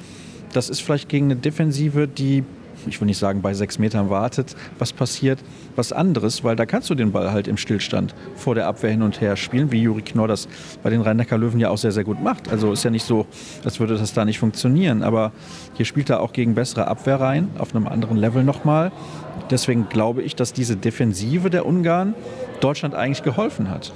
das 0.52 0.70
ist 0.70 0.80
vielleicht 0.80 1.08
gegen 1.08 1.26
eine 1.26 1.36
Defensive, 1.36 2.08
die 2.08 2.44
ich 2.86 3.00
will 3.00 3.06
nicht 3.06 3.18
sagen, 3.18 3.42
bei 3.42 3.54
sechs 3.54 3.78
Metern 3.78 4.10
wartet, 4.10 4.54
was 4.78 4.92
passiert, 4.92 5.38
was 5.76 5.92
anderes, 5.92 6.44
weil 6.44 6.56
da 6.56 6.66
kannst 6.66 6.90
du 6.90 6.94
den 6.94 7.12
Ball 7.12 7.32
halt 7.32 7.48
im 7.48 7.56
Stillstand 7.56 8.14
vor 8.36 8.54
der 8.54 8.66
Abwehr 8.66 8.90
hin 8.90 9.02
und 9.02 9.20
her 9.20 9.36
spielen, 9.36 9.72
wie 9.72 9.82
Juri 9.82 10.02
Knorr 10.02 10.28
das 10.28 10.48
bei 10.82 10.90
den 10.90 11.00
Rhein-Neckar-Löwen 11.00 11.60
ja 11.60 11.70
auch 11.70 11.78
sehr, 11.78 11.92
sehr 11.92 12.04
gut 12.04 12.22
macht. 12.22 12.50
Also 12.50 12.72
ist 12.72 12.84
ja 12.84 12.90
nicht 12.90 13.04
so, 13.04 13.26
als 13.64 13.80
würde 13.80 13.96
das 13.96 14.12
da 14.12 14.24
nicht 14.24 14.38
funktionieren, 14.38 15.02
aber 15.02 15.32
hier 15.74 15.86
spielt 15.86 16.10
er 16.10 16.20
auch 16.20 16.32
gegen 16.32 16.54
bessere 16.54 16.86
Abwehr 16.86 17.20
rein, 17.20 17.50
auf 17.58 17.74
einem 17.74 17.86
anderen 17.86 18.16
Level 18.16 18.44
nochmal. 18.44 18.92
Deswegen 19.50 19.88
glaube 19.88 20.22
ich, 20.22 20.36
dass 20.36 20.52
diese 20.52 20.76
Defensive 20.76 21.50
der 21.50 21.66
Ungarn 21.66 22.14
Deutschland 22.60 22.94
eigentlich 22.94 23.22
geholfen 23.22 23.70
hat. 23.70 23.92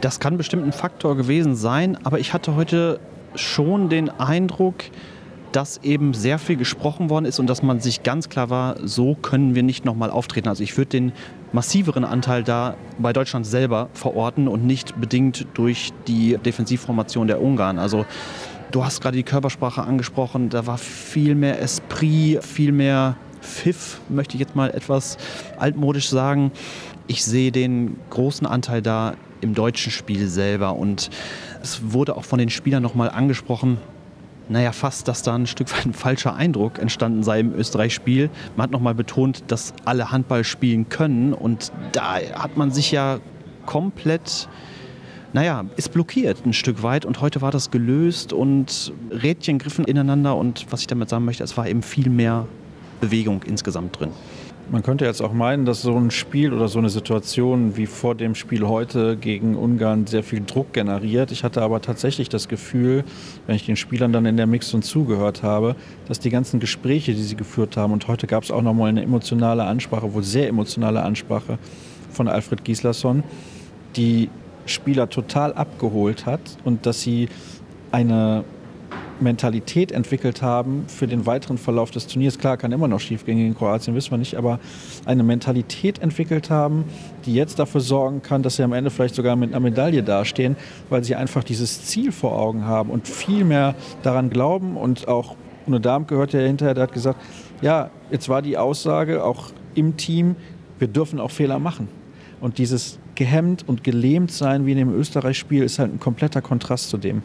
Das 0.00 0.20
kann 0.20 0.38
bestimmt 0.38 0.64
ein 0.64 0.72
Faktor 0.72 1.16
gewesen 1.16 1.56
sein, 1.56 1.98
aber 2.04 2.18
ich 2.18 2.32
hatte 2.32 2.56
heute 2.56 3.00
schon 3.34 3.88
den 3.88 4.08
Eindruck, 4.08 4.76
dass 5.52 5.78
eben 5.82 6.14
sehr 6.14 6.38
viel 6.38 6.56
gesprochen 6.56 7.10
worden 7.10 7.24
ist 7.24 7.38
und 7.38 7.48
dass 7.48 7.62
man 7.62 7.80
sich 7.80 8.02
ganz 8.02 8.28
klar 8.28 8.50
war, 8.50 8.76
so 8.86 9.14
können 9.14 9.54
wir 9.54 9.62
nicht 9.62 9.84
nochmal 9.84 10.10
auftreten. 10.10 10.48
Also 10.48 10.62
ich 10.62 10.76
würde 10.76 10.90
den 10.90 11.12
massiveren 11.52 12.04
Anteil 12.04 12.44
da 12.44 12.76
bei 12.98 13.12
Deutschland 13.12 13.46
selber 13.46 13.88
verorten 13.92 14.48
und 14.48 14.64
nicht 14.64 15.00
bedingt 15.00 15.46
durch 15.54 15.92
die 16.06 16.38
Defensivformation 16.38 17.26
der 17.26 17.42
Ungarn. 17.42 17.78
Also 17.78 18.06
du 18.70 18.84
hast 18.84 19.00
gerade 19.00 19.16
die 19.16 19.24
Körpersprache 19.24 19.82
angesprochen, 19.82 20.48
da 20.48 20.66
war 20.66 20.78
viel 20.78 21.34
mehr 21.34 21.60
Esprit, 21.60 22.44
viel 22.44 22.72
mehr 22.72 23.16
Pfiff, 23.42 24.00
möchte 24.08 24.34
ich 24.34 24.40
jetzt 24.40 24.54
mal 24.54 24.70
etwas 24.70 25.16
altmodisch 25.58 26.08
sagen. 26.08 26.52
Ich 27.06 27.24
sehe 27.24 27.50
den 27.50 27.96
großen 28.10 28.46
Anteil 28.46 28.82
da 28.82 29.14
im 29.40 29.54
deutschen 29.54 29.90
Spiel 29.90 30.28
selber 30.28 30.76
und 30.76 31.10
es 31.62 31.92
wurde 31.92 32.16
auch 32.16 32.24
von 32.24 32.38
den 32.38 32.50
Spielern 32.50 32.82
nochmal 32.82 33.10
angesprochen, 33.10 33.78
naja, 34.50 34.72
fast, 34.72 35.06
dass 35.06 35.22
da 35.22 35.34
ein 35.36 35.46
Stück 35.46 35.72
weit 35.72 35.86
ein 35.86 35.92
falscher 35.92 36.34
Eindruck 36.34 36.78
entstanden 36.78 37.22
sei 37.22 37.40
im 37.40 37.54
Österreich-Spiel. 37.54 38.30
Man 38.56 38.64
hat 38.64 38.70
nochmal 38.72 38.96
betont, 38.96 39.44
dass 39.46 39.72
alle 39.84 40.10
Handball 40.10 40.42
spielen 40.42 40.88
können 40.88 41.32
und 41.32 41.72
da 41.92 42.16
hat 42.16 42.56
man 42.56 42.72
sich 42.72 42.90
ja 42.90 43.20
komplett 43.64 44.48
naja, 45.32 45.64
ist 45.76 45.92
blockiert 45.92 46.44
ein 46.44 46.52
Stück 46.52 46.82
weit 46.82 47.04
und 47.04 47.20
heute 47.20 47.40
war 47.40 47.52
das 47.52 47.70
gelöst 47.70 48.32
und 48.32 48.92
Rädchen 49.12 49.60
griffen 49.60 49.84
ineinander 49.84 50.36
und 50.36 50.66
was 50.70 50.80
ich 50.80 50.88
damit 50.88 51.08
sagen 51.08 51.24
möchte, 51.24 51.44
es 51.44 51.56
war 51.56 51.68
eben 51.68 51.82
viel 51.82 52.10
mehr 52.10 52.48
Bewegung 53.00 53.44
insgesamt 53.44 54.00
drin. 54.00 54.10
Man 54.72 54.84
könnte 54.84 55.04
jetzt 55.04 55.20
auch 55.20 55.32
meinen, 55.32 55.64
dass 55.64 55.82
so 55.82 55.96
ein 55.96 56.12
Spiel 56.12 56.52
oder 56.52 56.68
so 56.68 56.78
eine 56.78 56.90
Situation 56.90 57.76
wie 57.76 57.86
vor 57.86 58.14
dem 58.14 58.36
Spiel 58.36 58.68
heute 58.68 59.16
gegen 59.16 59.56
Ungarn 59.56 60.06
sehr 60.06 60.22
viel 60.22 60.42
Druck 60.46 60.72
generiert. 60.72 61.32
Ich 61.32 61.42
hatte 61.42 61.62
aber 61.62 61.82
tatsächlich 61.82 62.28
das 62.28 62.46
Gefühl, 62.46 63.02
wenn 63.48 63.56
ich 63.56 63.66
den 63.66 63.74
Spielern 63.74 64.12
dann 64.12 64.26
in 64.26 64.36
der 64.36 64.46
Mixzone 64.46 64.84
zugehört 64.84 65.42
habe, 65.42 65.74
dass 66.06 66.20
die 66.20 66.30
ganzen 66.30 66.60
Gespräche, 66.60 67.14
die 67.14 67.22
sie 67.22 67.34
geführt 67.34 67.76
haben, 67.76 67.92
und 67.92 68.06
heute 68.06 68.28
gab 68.28 68.44
es 68.44 68.52
auch 68.52 68.62
nochmal 68.62 68.90
eine 68.90 69.02
emotionale 69.02 69.64
Ansprache, 69.64 70.14
wohl 70.14 70.22
sehr 70.22 70.46
emotionale 70.46 71.02
Ansprache 71.02 71.58
von 72.12 72.28
Alfred 72.28 72.64
Gislason, 72.64 73.24
die 73.96 74.30
Spieler 74.66 75.10
total 75.10 75.52
abgeholt 75.52 76.26
hat 76.26 76.42
und 76.62 76.86
dass 76.86 77.00
sie 77.00 77.28
eine 77.90 78.44
Mentalität 79.20 79.92
entwickelt 79.92 80.42
haben 80.42 80.84
für 80.88 81.06
den 81.06 81.26
weiteren 81.26 81.58
Verlauf 81.58 81.90
des 81.90 82.06
Turniers. 82.06 82.38
Klar, 82.38 82.56
kann 82.56 82.72
immer 82.72 82.88
noch 82.88 83.00
schief 83.00 83.24
gehen 83.24 83.38
gegen 83.38 83.54
Kroatien, 83.54 83.94
wissen 83.94 84.10
wir 84.10 84.18
nicht, 84.18 84.36
aber 84.36 84.60
eine 85.04 85.22
Mentalität 85.22 85.98
entwickelt 86.00 86.50
haben, 86.50 86.84
die 87.26 87.34
jetzt 87.34 87.58
dafür 87.58 87.80
sorgen 87.80 88.22
kann, 88.22 88.42
dass 88.42 88.56
sie 88.56 88.62
am 88.62 88.72
Ende 88.72 88.90
vielleicht 88.90 89.14
sogar 89.14 89.36
mit 89.36 89.50
einer 89.50 89.60
Medaille 89.60 90.02
dastehen, 90.02 90.56
weil 90.88 91.04
sie 91.04 91.14
einfach 91.14 91.44
dieses 91.44 91.84
Ziel 91.84 92.12
vor 92.12 92.38
Augen 92.38 92.64
haben 92.64 92.90
und 92.90 93.06
viel 93.06 93.44
mehr 93.44 93.74
daran 94.02 94.30
glauben. 94.30 94.76
Und 94.76 95.08
auch 95.08 95.36
Uno 95.66 95.78
Darm 95.78 96.06
gehört 96.06 96.32
ja 96.32 96.40
hinterher, 96.40 96.74
der 96.74 96.84
hat 96.84 96.92
gesagt, 96.92 97.20
ja, 97.62 97.90
jetzt 98.10 98.28
war 98.28 98.42
die 98.42 98.56
Aussage 98.56 99.24
auch 99.24 99.50
im 99.74 99.96
Team, 99.96 100.36
wir 100.78 100.88
dürfen 100.88 101.20
auch 101.20 101.30
Fehler 101.30 101.58
machen. 101.58 101.88
Und 102.40 102.58
dieses 102.58 102.98
gehemmt 103.14 103.68
und 103.68 103.84
gelähmt 103.84 104.32
sein 104.32 104.64
wie 104.64 104.72
in 104.72 104.78
dem 104.78 104.94
Österreich-Spiel 104.94 105.62
ist 105.62 105.78
halt 105.78 105.92
ein 105.92 106.00
kompletter 106.00 106.40
Kontrast 106.40 106.88
zu 106.88 106.96
dem. 106.96 107.22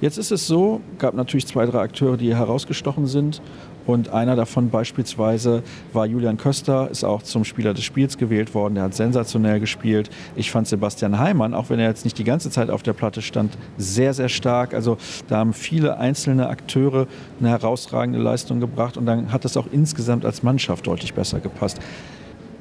Jetzt 0.00 0.18
ist 0.18 0.30
es 0.30 0.46
so, 0.46 0.82
gab 0.98 1.14
natürlich 1.14 1.46
zwei, 1.46 1.64
drei 1.64 1.80
Akteure, 1.80 2.16
die 2.16 2.34
herausgestochen 2.34 3.06
sind. 3.06 3.40
Und 3.86 4.08
einer 4.08 4.34
davon 4.34 4.68
beispielsweise 4.68 5.62
war 5.92 6.06
Julian 6.06 6.36
Köster, 6.36 6.90
ist 6.90 7.04
auch 7.04 7.22
zum 7.22 7.44
Spieler 7.44 7.72
des 7.72 7.84
Spiels 7.84 8.18
gewählt 8.18 8.52
worden. 8.52 8.74
Der 8.74 8.84
hat 8.84 8.94
sensationell 8.94 9.60
gespielt. 9.60 10.10
Ich 10.34 10.50
fand 10.50 10.66
Sebastian 10.66 11.18
Heimann, 11.18 11.54
auch 11.54 11.70
wenn 11.70 11.78
er 11.78 11.88
jetzt 11.88 12.04
nicht 12.04 12.18
die 12.18 12.24
ganze 12.24 12.50
Zeit 12.50 12.68
auf 12.68 12.82
der 12.82 12.94
Platte 12.94 13.22
stand, 13.22 13.56
sehr, 13.78 14.12
sehr 14.12 14.28
stark. 14.28 14.74
Also 14.74 14.98
da 15.28 15.36
haben 15.36 15.52
viele 15.52 15.98
einzelne 15.98 16.48
Akteure 16.48 17.06
eine 17.38 17.48
herausragende 17.48 18.18
Leistung 18.18 18.58
gebracht 18.58 18.96
und 18.96 19.06
dann 19.06 19.30
hat 19.32 19.44
es 19.44 19.56
auch 19.56 19.68
insgesamt 19.70 20.24
als 20.24 20.42
Mannschaft 20.42 20.86
deutlich 20.86 21.14
besser 21.14 21.38
gepasst. 21.38 21.78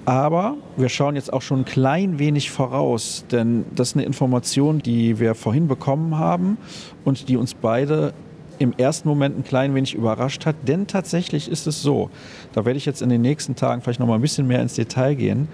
Aber 0.06 0.56
wir 0.78 0.90
schauen 0.90 1.16
jetzt 1.16 1.34
auch 1.34 1.42
schon 1.42 1.62
ein 1.62 1.66
klein 1.66 2.20
wenig 2.20 2.52
voraus, 2.52 3.26
denn 3.32 3.66
das 3.76 3.90
ist 3.90 3.96
eine 3.96 4.06
Information, 4.06 4.80
die 4.80 5.20
wir 5.20 5.34
vorhin 5.34 5.68
bekommen 5.68 6.18
haben 6.18 6.58
und 7.04 7.28
die 7.28 7.38
uns 7.38 7.56
beide 7.56 8.14
im 8.60 8.74
ersten 8.78 9.10
Moment 9.10 9.38
ein 9.38 9.44
klein 9.44 9.74
wenig 9.74 9.96
überrascht 9.96 10.46
hat. 10.46 10.56
Denn 10.68 10.86
tatsächlich 10.86 11.50
ist 11.50 11.66
es 11.66 11.82
so, 11.82 12.10
da 12.54 12.66
werde 12.66 12.78
ich 12.78 12.86
jetzt 12.86 13.02
in 13.02 13.10
den 13.10 13.22
nächsten 13.22 13.56
Tagen 13.56 13.82
vielleicht 13.82 14.00
noch 14.00 14.08
mal 14.08 14.16
ein 14.16 14.22
bisschen 14.22 14.48
mehr 14.48 14.62
ins 14.62 14.76
Detail 14.76 15.16
gehen. 15.16 15.48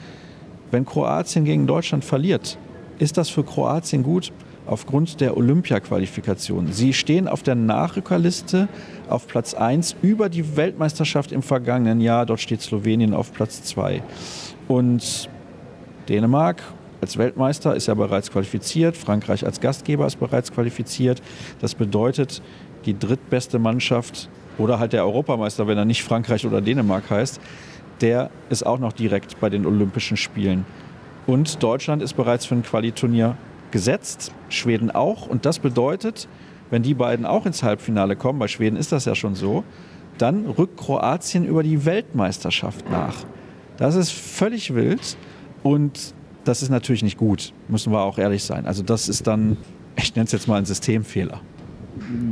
Wenn 0.70 0.86
Kroatien 0.86 1.46
gegen 1.46 1.65
Deutschland 1.65 2.03
verliert, 2.03 2.58
ist 3.00 3.17
das 3.17 3.29
für 3.29 3.43
Kroatien 3.43 4.03
gut, 4.03 4.31
aufgrund 4.65 5.22
der 5.22 5.38
Olympia-Qualifikation. 5.38 6.72
Sie 6.72 6.94
stehen 6.94 7.27
auf 7.27 7.44
der 7.44 7.56
Nachrückerliste 7.56 8.68
auf 9.10 9.27
Platz 9.27 9.53
1 9.53 9.96
über 10.01 10.30
die 10.30 10.56
Weltmeisterschaft 10.56 11.32
im 11.32 11.41
vergangenen 11.41 12.01
Jahr. 12.01 12.25
Dort 12.25 12.39
steht 12.39 12.62
Slowenien 12.62 13.13
auf 13.13 13.34
Platz 13.34 13.63
2. 13.63 14.01
Und 14.68 15.30
Dänemark 16.08 16.63
als 17.01 17.18
Weltmeister 17.18 17.75
ist 17.75 17.88
ja 17.88 17.96
bereits 17.96 18.32
qualifiziert. 18.32 18.96
Frankreich 18.96 19.46
als 19.46 19.60
Gastgeber 19.60 20.06
ist 20.06 20.20
bereits 20.20 20.51
qualifiziert. 20.51 21.22
Das 21.60 21.74
bedeutet, 21.74 22.41
die 22.86 22.98
drittbeste 22.98 23.60
Mannschaft 23.60 24.30
oder 24.58 24.80
halt 24.80 24.94
der 24.94 25.06
Europameister, 25.06 25.68
wenn 25.68 25.77
er 25.77 25.86
nicht 25.86 26.03
Frankreich 26.03 26.46
oder 26.46 26.62
Dänemark 26.62 27.10
heißt, 27.10 27.41
der 28.01 28.30
ist 28.50 28.65
auch 28.65 28.80
noch 28.80 28.94
direkt 28.94 29.39
bei 29.39 29.50
den 29.50 29.65
Olympischen 29.65 30.18
Spielen. 30.18 30.65
Und 31.27 31.62
Deutschland 31.62 32.01
ist 32.01 32.13
bereits 32.13 32.46
für 32.46 32.56
ein 32.56 32.63
Qualiturnier 32.63 33.38
gesetzt, 33.72 34.32
Schweden 34.50 34.92
auch. 34.92 35.28
Und 35.28 35.46
das 35.46 35.60
bedeutet, 35.60 36.28
wenn 36.70 36.84
die 36.84 36.94
beiden 36.94 37.25
auch 37.25 37.46
ins 37.46 37.63
Halbfinale 37.63 38.16
kommen, 38.16 38.40
bei 38.40 38.48
Schweden 38.48 38.78
ist 38.78 38.92
das 38.92 39.06
ja 39.06 39.16
schon 39.16 39.36
so, 39.36 39.63
dann 40.18 40.46
rückt 40.46 40.78
Kroatien 40.78 41.46
über 41.46 41.63
die 41.63 41.86
Weltmeisterschaft 41.86 42.90
nach. 42.90 43.16
Das 43.78 43.96
ist 43.96 44.12
völlig 44.12 44.74
wild 44.74 45.18
und 45.63 46.13
das 46.44 46.62
ist 46.62 46.70
natürlich 46.70 47.04
nicht 47.04 47.18
gut, 47.18 47.54
müssen 47.68 47.92
wir 47.92 48.01
auch 48.01 48.18
ehrlich 48.18 48.44
sein. 48.44 48.66
Also 48.66 48.84
das 48.84 49.10
ist 49.10 49.28
dann, 49.28 49.58
ich 49.96 50.16
nenne 50.16 50.25
es 50.25 50.32
jetzt 50.32 50.48
mal 50.48 50.58
ein 50.58 50.66
Systemfehler. 50.66 51.42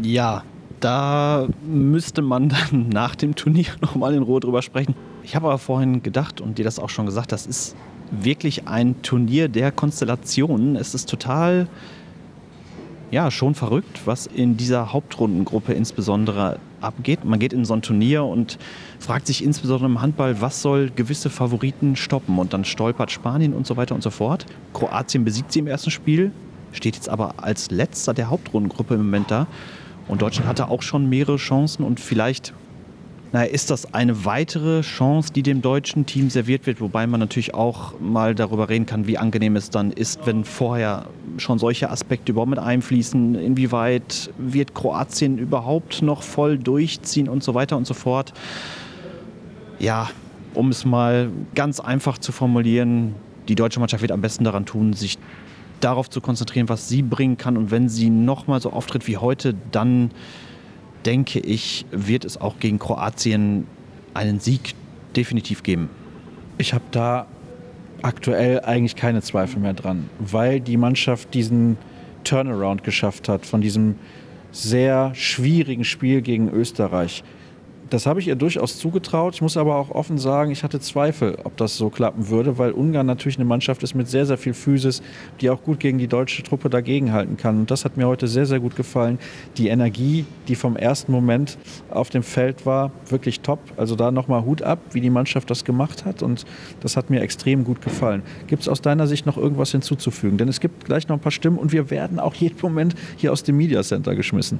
Ja, 0.03 0.43
da 0.79 1.47
müsste 1.67 2.21
man 2.21 2.49
dann 2.49 2.89
nach 2.93 3.15
dem 3.15 3.35
Turnier 3.35 3.67
nochmal 3.81 4.13
in 4.13 4.23
Ruhe 4.23 4.39
drüber 4.39 4.61
sprechen. 4.61 4.95
Ich 5.23 5.35
habe 5.35 5.47
aber 5.47 5.57
vorhin 5.57 6.01
gedacht 6.01 6.41
und 6.41 6.57
dir 6.57 6.63
das 6.63 6.79
auch 6.79 6.89
schon 6.89 7.05
gesagt, 7.05 7.31
das 7.31 7.45
ist 7.45 7.75
wirklich 8.11 8.67
ein 8.67 9.01
Turnier 9.01 9.47
der 9.47 9.71
Konstellationen. 9.71 10.75
Es 10.75 10.93
ist 10.93 11.09
total, 11.09 11.67
ja, 13.11 13.29
schon 13.31 13.55
verrückt, 13.55 14.01
was 14.05 14.25
in 14.27 14.57
dieser 14.57 14.93
Hauptrundengruppe 14.93 15.73
insbesondere 15.73 16.59
abgeht. 16.81 17.25
Man 17.25 17.39
geht 17.39 17.53
in 17.53 17.65
so 17.65 17.73
ein 17.73 17.81
Turnier 17.81 18.23
und 18.23 18.57
fragt 18.99 19.27
sich 19.27 19.43
insbesondere 19.43 19.89
im 19.89 20.01
Handball, 20.01 20.41
was 20.41 20.61
soll 20.61 20.91
gewisse 20.95 21.29
Favoriten 21.29 21.95
stoppen? 21.95 22.37
Und 22.39 22.53
dann 22.53 22.65
stolpert 22.65 23.11
Spanien 23.11 23.53
und 23.53 23.67
so 23.67 23.77
weiter 23.77 23.95
und 23.95 24.01
so 24.01 24.09
fort. 24.09 24.45
Kroatien 24.73 25.25
besiegt 25.25 25.51
sie 25.51 25.59
im 25.59 25.67
ersten 25.67 25.91
Spiel, 25.91 26.31
steht 26.71 26.95
jetzt 26.95 27.09
aber 27.09 27.35
als 27.37 27.71
letzter 27.71 28.13
der 28.13 28.29
Hauptrundengruppe 28.29 28.95
im 28.95 29.01
Moment 29.01 29.31
da. 29.31 29.47
Und 30.07 30.21
Deutschland 30.21 30.47
hatte 30.47 30.69
auch 30.69 30.81
schon 30.81 31.07
mehrere 31.07 31.37
Chancen 31.37 31.83
und 31.83 31.99
vielleicht 31.99 32.53
naja, 33.31 33.51
ist 33.51 33.69
das 33.69 33.93
eine 33.93 34.25
weitere 34.25 34.81
Chance, 34.81 35.31
die 35.33 35.43
dem 35.43 35.61
deutschen 35.61 36.05
Team 36.05 36.29
serviert 36.29 36.65
wird, 36.65 36.81
wobei 36.81 37.05
man 37.05 37.19
natürlich 37.19 37.53
auch 37.53 37.99
mal 37.99 38.33
darüber 38.33 38.69
reden 38.69 38.87
kann, 38.87 39.05
wie 39.05 39.19
angenehm 39.19 39.55
es 39.55 39.69
dann 39.69 39.91
ist, 39.91 40.25
wenn 40.25 40.43
vorher 40.43 41.05
schon 41.37 41.59
solche 41.59 41.91
Aspekte 41.91 42.31
überhaupt 42.31 42.49
mit 42.49 42.59
einfließen, 42.59 43.35
inwieweit 43.35 44.31
wird 44.39 44.73
Kroatien 44.73 45.37
überhaupt 45.37 46.01
noch 46.01 46.23
voll 46.23 46.57
durchziehen 46.57 47.29
und 47.29 47.43
so 47.43 47.53
weiter 47.53 47.77
und 47.77 47.85
so 47.85 47.93
fort. 47.93 48.33
Ja, 49.77 50.09
um 50.55 50.69
es 50.69 50.83
mal 50.83 51.29
ganz 51.53 51.79
einfach 51.79 52.17
zu 52.17 52.31
formulieren, 52.31 53.13
die 53.47 53.55
deutsche 53.55 53.79
Mannschaft 53.79 54.01
wird 54.01 54.11
am 54.11 54.21
besten 54.21 54.43
daran 54.43 54.65
tun, 54.65 54.93
sich 54.93 55.19
darauf 55.79 56.09
zu 56.09 56.19
konzentrieren, 56.19 56.67
was 56.67 56.89
sie 56.89 57.03
bringen 57.03 57.37
kann. 57.37 57.57
Und 57.57 57.71
wenn 57.71 57.89
sie 57.89 58.09
nochmal 58.09 58.59
so 58.59 58.71
auftritt 58.71 59.07
wie 59.07 59.17
heute, 59.17 59.55
dann 59.71 60.11
denke 61.05 61.39
ich, 61.39 61.85
wird 61.91 62.25
es 62.25 62.39
auch 62.39 62.59
gegen 62.59 62.79
Kroatien 62.79 63.65
einen 64.13 64.39
Sieg 64.39 64.73
definitiv 65.15 65.63
geben. 65.63 65.89
Ich 66.57 66.73
habe 66.73 66.83
da 66.91 67.27
aktuell 68.01 68.61
eigentlich 68.61 68.95
keine 68.95 69.21
Zweifel 69.21 69.59
mehr 69.59 69.73
dran, 69.73 70.09
weil 70.19 70.59
die 70.59 70.77
Mannschaft 70.77 71.33
diesen 71.33 71.77
Turnaround 72.23 72.83
geschafft 72.83 73.29
hat 73.29 73.45
von 73.45 73.61
diesem 73.61 73.95
sehr 74.51 75.13
schwierigen 75.15 75.83
Spiel 75.83 76.21
gegen 76.21 76.49
Österreich. 76.49 77.23
Das 77.89 78.05
habe 78.05 78.19
ich 78.19 78.27
ihr 78.27 78.35
durchaus 78.35 78.77
zugetraut. 78.77 79.33
Ich 79.33 79.41
muss 79.41 79.57
aber 79.57 79.75
auch 79.75 79.89
offen 79.89 80.19
sagen, 80.19 80.51
ich 80.51 80.63
hatte 80.63 80.79
Zweifel, 80.79 81.37
ob 81.43 81.57
das 81.57 81.75
so 81.75 81.89
klappen 81.89 82.29
würde, 82.29 82.59
weil 82.59 82.71
Ungarn 82.71 83.07
natürlich 83.07 83.37
eine 83.37 83.45
Mannschaft 83.45 83.81
ist 83.81 83.95
mit 83.95 84.07
sehr, 84.07 84.27
sehr 84.27 84.37
viel 84.37 84.53
Physis, 84.53 85.01
die 85.41 85.49
auch 85.49 85.63
gut 85.63 85.79
gegen 85.79 85.97
die 85.97 86.07
deutsche 86.07 86.43
Truppe 86.43 86.69
dagegenhalten 86.69 87.37
kann. 87.37 87.61
Und 87.61 87.71
das 87.71 87.85
hat 87.85 87.97
mir 87.97 88.07
heute 88.07 88.27
sehr, 88.27 88.45
sehr 88.45 88.59
gut 88.59 88.75
gefallen. 88.75 89.17
Die 89.57 89.69
Energie, 89.69 90.25
die 90.47 90.55
vom 90.55 90.75
ersten 90.75 91.11
Moment 91.11 91.57
auf 91.89 92.11
dem 92.11 92.21
Feld 92.21 92.67
war, 92.67 92.91
wirklich 93.07 93.41
top. 93.41 93.59
Also 93.75 93.95
da 93.95 94.11
nochmal 94.11 94.45
Hut 94.45 94.61
ab, 94.61 94.79
wie 94.91 95.01
die 95.01 95.09
Mannschaft 95.09 95.49
das 95.49 95.65
gemacht 95.65 96.05
hat. 96.05 96.21
Und 96.21 96.45
das 96.81 96.95
hat 96.95 97.09
mir 97.09 97.21
extrem 97.21 97.63
gut 97.63 97.81
gefallen. 97.81 98.21
Gibt 98.45 98.61
es 98.61 98.67
aus 98.67 98.81
deiner 98.81 99.07
Sicht 99.07 99.25
noch 99.25 99.37
irgendwas 99.37 99.71
hinzuzufügen? 99.71 100.37
Denn 100.37 100.47
es 100.47 100.59
gibt 100.59 100.85
gleich 100.85 101.07
noch 101.07 101.17
ein 101.17 101.21
paar 101.21 101.31
Stimmen 101.31 101.57
und 101.57 101.71
wir 101.71 101.89
werden 101.89 102.19
auch 102.19 102.35
jeden 102.35 102.59
Moment 102.61 102.93
hier 103.17 103.31
aus 103.31 103.41
dem 103.41 103.57
Media 103.57 103.81
Center 103.81 104.13
geschmissen. 104.13 104.59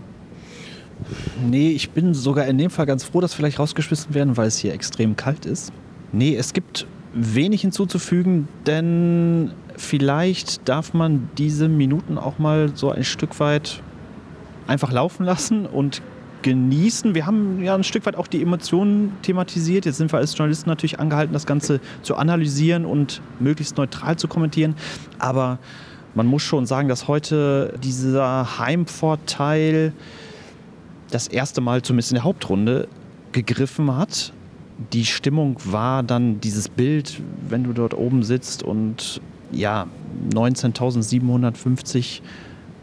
Nee, 1.43 1.71
ich 1.71 1.91
bin 1.91 2.13
sogar 2.13 2.45
in 2.45 2.57
dem 2.57 2.69
Fall 2.69 2.85
ganz 2.85 3.03
froh, 3.03 3.21
dass 3.21 3.33
vielleicht 3.33 3.59
rausgeschmissen 3.59 4.13
werden, 4.13 4.37
weil 4.37 4.47
es 4.47 4.57
hier 4.57 4.73
extrem 4.73 5.15
kalt 5.15 5.45
ist. 5.45 5.71
Nee, 6.11 6.35
es 6.35 6.53
gibt 6.53 6.87
wenig 7.13 7.61
hinzuzufügen, 7.61 8.47
denn 8.65 9.51
vielleicht 9.75 10.67
darf 10.67 10.93
man 10.93 11.29
diese 11.37 11.69
Minuten 11.69 12.17
auch 12.17 12.39
mal 12.39 12.71
so 12.75 12.91
ein 12.91 13.03
Stück 13.03 13.39
weit 13.39 13.81
einfach 14.67 14.91
laufen 14.91 15.23
lassen 15.23 15.65
und 15.65 16.01
genießen. 16.41 17.15
Wir 17.15 17.25
haben 17.25 17.61
ja 17.63 17.75
ein 17.75 17.83
Stück 17.83 18.05
weit 18.05 18.15
auch 18.15 18.27
die 18.27 18.41
Emotionen 18.41 19.13
thematisiert. 19.23 19.85
Jetzt 19.85 19.97
sind 19.97 20.11
wir 20.13 20.19
als 20.19 20.37
Journalisten 20.37 20.69
natürlich 20.69 20.99
angehalten, 20.99 21.33
das 21.33 21.45
Ganze 21.45 21.79
zu 22.01 22.15
analysieren 22.15 22.85
und 22.85 23.21
möglichst 23.39 23.77
neutral 23.77 24.17
zu 24.17 24.27
kommentieren. 24.27 24.75
Aber 25.17 25.59
man 26.15 26.27
muss 26.27 26.43
schon 26.43 26.65
sagen, 26.65 26.87
dass 26.87 27.07
heute 27.07 27.73
dieser 27.83 28.59
Heimvorteil 28.59 29.93
das 31.11 31.27
erste 31.27 31.61
Mal 31.61 31.81
zumindest 31.81 32.11
in 32.11 32.15
der 32.15 32.23
Hauptrunde 32.23 32.87
gegriffen 33.31 33.95
hat. 33.95 34.33
Die 34.93 35.05
Stimmung 35.05 35.57
war 35.65 36.03
dann 36.03 36.39
dieses 36.41 36.69
Bild, 36.69 37.21
wenn 37.47 37.63
du 37.63 37.73
dort 37.73 37.93
oben 37.93 38.23
sitzt 38.23 38.63
und 38.63 39.21
ja, 39.51 39.87
19.750 40.33 42.21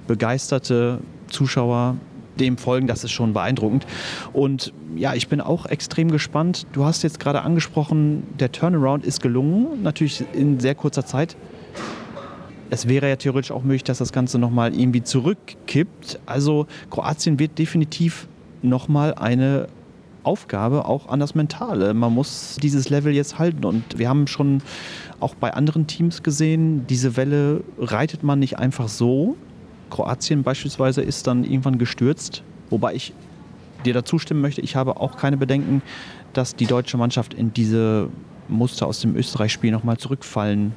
begeisterte 0.07 1.01
Zuschauer 1.29 1.97
dem 2.39 2.59
folgen, 2.59 2.87
das 2.87 3.03
ist 3.03 3.13
schon 3.13 3.33
beeindruckend. 3.33 3.87
Und 4.33 4.75
ja, 4.95 5.15
ich 5.15 5.29
bin 5.29 5.41
auch 5.41 5.65
extrem 5.67 6.11
gespannt. 6.11 6.67
Du 6.73 6.85
hast 6.85 7.03
jetzt 7.03 7.19
gerade 7.19 7.43
angesprochen, 7.43 8.25
der 8.39 8.53
Turnaround 8.53 9.07
ist 9.07 9.23
gelungen, 9.23 9.83
natürlich 9.83 10.23
in 10.35 10.61
sehr 10.61 10.75
kurzer 10.75 11.07
Zeit 11.07 11.37
es 12.71 12.89
wäre 12.89 13.09
ja 13.09 13.17
theoretisch 13.17 13.51
auch 13.51 13.63
möglich, 13.63 13.85
dass 13.85 13.99
das 13.99 14.13
Ganze 14.13 14.39
nochmal 14.39 14.75
irgendwie 14.75 15.03
zurückkippt. 15.03 16.21
Also 16.27 16.67
Kroatien 16.91 17.39
wird 17.39 17.59
definitiv 17.59 18.27
nochmal 18.63 19.15
eine 19.15 19.69
Aufgabe 20.23 20.87
auch 20.87 21.09
an 21.09 21.21
das 21.21 21.35
Mentale. 21.35 21.95
Man 21.95 22.13
muss 22.13 22.59
dieses 22.61 22.91
Level 22.91 23.15
jetzt 23.15 23.39
halten. 23.39 23.65
Und 23.65 23.99
wir 23.99 24.09
haben 24.09 24.27
schon 24.27 24.61
auch 25.21 25.35
bei 25.35 25.55
anderen 25.55 25.87
Teams 25.87 26.23
gesehen, 26.23 26.87
diese 26.89 27.17
Welle 27.17 27.63
reitet 27.79 28.23
man 28.23 28.41
nicht 28.41 28.59
einfach 28.59 28.89
so. 28.89 29.37
Kroatien 29.91 30.43
beispielsweise 30.43 31.01
ist 31.01 31.29
dann 31.29 31.45
irgendwann 31.45 31.79
gestürzt, 31.79 32.43
wobei 32.71 32.95
ich 32.95 33.13
dir 33.85 33.95
dazu 33.95 34.19
stimmen 34.19 34.41
möchte, 34.41 34.61
ich 34.61 34.75
habe 34.75 35.01
auch 35.01 35.17
keine 35.17 35.37
Bedenken, 35.37 35.81
dass 36.33 36.57
die 36.57 36.67
deutsche 36.67 36.97
Mannschaft 36.97 37.35
in 37.35 37.55
diese 37.55 38.09
Muster 38.49 38.89
aus 38.89 39.01
dem 39.01 39.15
Österreich-Spiel 39.15 39.71
nochmal 39.71 39.97
zurückfallen 39.97 40.73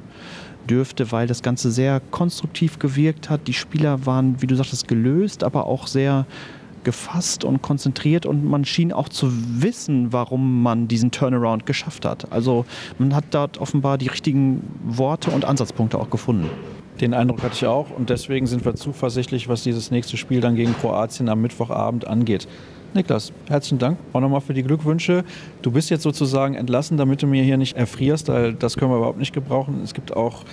dürfte, 0.68 1.12
weil 1.12 1.26
das 1.26 1.42
Ganze 1.42 1.70
sehr 1.70 2.00
konstruktiv 2.10 2.78
gewirkt 2.78 3.30
hat. 3.30 3.46
Die 3.46 3.54
Spieler 3.54 4.06
waren, 4.06 4.40
wie 4.42 4.46
du 4.46 4.54
sagtest, 4.54 4.88
gelöst, 4.88 5.44
aber 5.44 5.66
auch 5.66 5.86
sehr 5.86 6.26
gefasst 6.84 7.44
und 7.44 7.62
konzentriert 7.62 8.26
und 8.26 8.44
man 8.44 8.64
schien 8.64 8.92
auch 8.92 9.08
zu 9.08 9.30
wissen, 9.30 10.12
warum 10.12 10.62
man 10.62 10.88
diesen 10.88 11.10
Turnaround 11.10 11.66
geschafft 11.66 12.04
hat. 12.04 12.32
Also 12.32 12.64
man 12.98 13.14
hat 13.14 13.24
dort 13.32 13.58
offenbar 13.58 13.98
die 13.98 14.08
richtigen 14.08 14.62
Worte 14.84 15.30
und 15.30 15.44
Ansatzpunkte 15.44 15.98
auch 15.98 16.10
gefunden. 16.10 16.48
Den 17.00 17.14
Eindruck 17.14 17.42
hatte 17.42 17.54
ich 17.54 17.66
auch 17.66 17.86
und 17.90 18.10
deswegen 18.10 18.46
sind 18.46 18.64
wir 18.64 18.74
zuversichtlich, 18.74 19.48
was 19.48 19.62
dieses 19.62 19.90
nächste 19.90 20.18
Spiel 20.18 20.42
dann 20.42 20.54
gegen 20.54 20.74
Kroatien 20.74 21.30
am 21.30 21.40
Mittwochabend 21.40 22.06
angeht. 22.06 22.46
Niklas, 22.92 23.32
herzlichen 23.48 23.78
Dank 23.78 23.98
auch 24.12 24.20
nochmal 24.20 24.40
für 24.40 24.52
die 24.52 24.62
Glückwünsche. 24.62 25.24
Du 25.62 25.70
bist 25.70 25.90
jetzt 25.90 26.02
sozusagen 26.02 26.54
entlassen, 26.54 26.98
damit 26.98 27.22
du 27.22 27.26
mir 27.26 27.42
hier 27.42 27.56
nicht 27.56 27.76
erfrierst, 27.76 28.28
weil 28.28 28.52
das 28.52 28.76
können 28.76 28.90
wir 28.90 28.98
überhaupt 28.98 29.18
nicht 29.18 29.32
gebrauchen. 29.32 29.80
Es 29.82 29.94
gibt 29.94 30.14
auch 30.14 30.44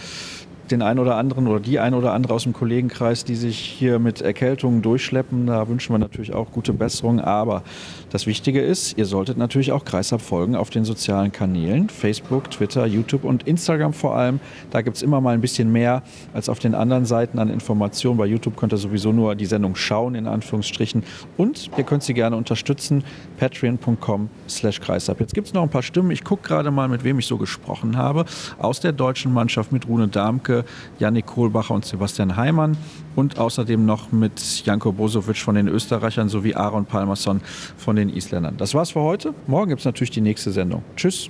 den 0.72 0.82
einen 0.82 1.00
oder 1.00 1.16
anderen 1.16 1.48
oder 1.48 1.60
die 1.60 1.80
ein 1.80 1.94
oder 1.94 2.14
andere 2.14 2.34
aus 2.34 2.44
dem 2.44 2.54
Kollegenkreis, 2.54 3.24
die 3.24 3.36
sich 3.36 3.58
hier 3.58 4.00
mit 4.00 4.22
Erkältungen 4.22 4.82
durchschleppen. 4.82 5.48
Da 5.48 5.68
wünschen 5.68 5.94
wir 5.94 6.00
natürlich 6.00 6.34
auch 6.34 6.52
gute 6.52 6.74
Besserung. 6.74 7.20
Aber 7.20 7.64
das 8.10 8.28
Wichtige 8.28 8.62
ist, 8.62 8.98
ihr 8.98 9.06
solltet 9.06 9.38
natürlich 9.38 9.72
auch 9.72 9.86
Kreisab 9.86 10.22
folgen 10.22 10.56
auf 10.56 10.70
den 10.70 10.86
sozialen 10.86 11.32
Kanälen. 11.32 11.90
Facebook, 11.90 12.52
Twitter, 12.52 12.86
YouTube 12.86 13.24
und 13.24 13.48
Instagram 13.48 13.94
vor 13.94 14.16
allem. 14.16 14.40
Da 14.72 14.82
gibt 14.82 14.98
es 14.98 15.04
immer 15.04 15.22
mal 15.22 15.34
ein 15.34 15.42
bisschen 15.42 15.72
mehr 15.72 16.04
als 16.34 16.50
auf 16.50 16.60
den 16.60 16.76
anderen 16.76 17.06
Seiten 17.06 17.40
an 17.40 17.50
Informationen. 17.50 18.18
Bei 18.18 18.26
YouTube 18.26 18.56
könnt 18.56 18.74
ihr 18.74 18.78
sowieso 18.78 19.12
nur 19.12 19.36
die 19.36 19.46
Sendung 19.46 19.76
schauen, 19.76 20.16
in 20.16 20.28
Anführungsstrichen. 20.28 21.04
Und 21.38 21.70
ihr 21.78 21.84
könnt 21.84 22.04
sie 22.04 22.14
gerne 22.14 22.36
unterstützen. 22.36 23.04
Patreon.com 23.38 24.30
slash 24.50 24.80
Kreisab. 24.80 25.20
Jetzt 25.20 25.34
gibt 25.34 25.48
es 25.48 25.54
noch 25.54 25.64
ein 25.64 25.70
paar 25.70 25.84
Stimmen. 25.84 26.12
Ich 26.12 26.24
gucke 26.24 26.48
gerade 26.48 26.72
mal, 26.72 26.88
mit 26.88 27.04
wem 27.04 27.20
ich 27.20 27.28
so 27.28 27.38
gesprochen 27.38 27.98
habe. 27.98 28.26
Aus 28.58 28.80
der 28.80 28.92
deutschen 28.92 29.34
Mannschaft 29.34 29.72
mit 29.72 29.88
Rune 29.88 30.08
Darmke 30.08 30.57
Yannick 31.00 31.26
Kohlbacher 31.26 31.74
und 31.74 31.86
Sebastian 31.86 32.36
Heimann 32.36 32.78
und 33.16 33.40
außerdem 33.40 33.86
noch 33.86 34.12
mit 34.12 34.66
Janko 34.66 34.92
Bosovic 34.92 35.38
von 35.38 35.56
den 35.56 35.68
Österreichern 35.68 36.30
sowie 36.30 36.56
Aaron 36.56 36.86
Palmerson 36.86 37.42
von 37.78 37.96
den 37.96 38.10
Isländern. 38.10 38.58
Das 38.58 38.74
war's 38.74 38.92
für 38.92 39.02
heute. 39.02 39.34
Morgen 39.48 39.70
gibt 39.70 39.80
es 39.80 39.86
natürlich 39.86 40.12
die 40.12 40.22
nächste 40.22 40.52
Sendung. 40.52 40.84
Tschüss. 40.96 41.30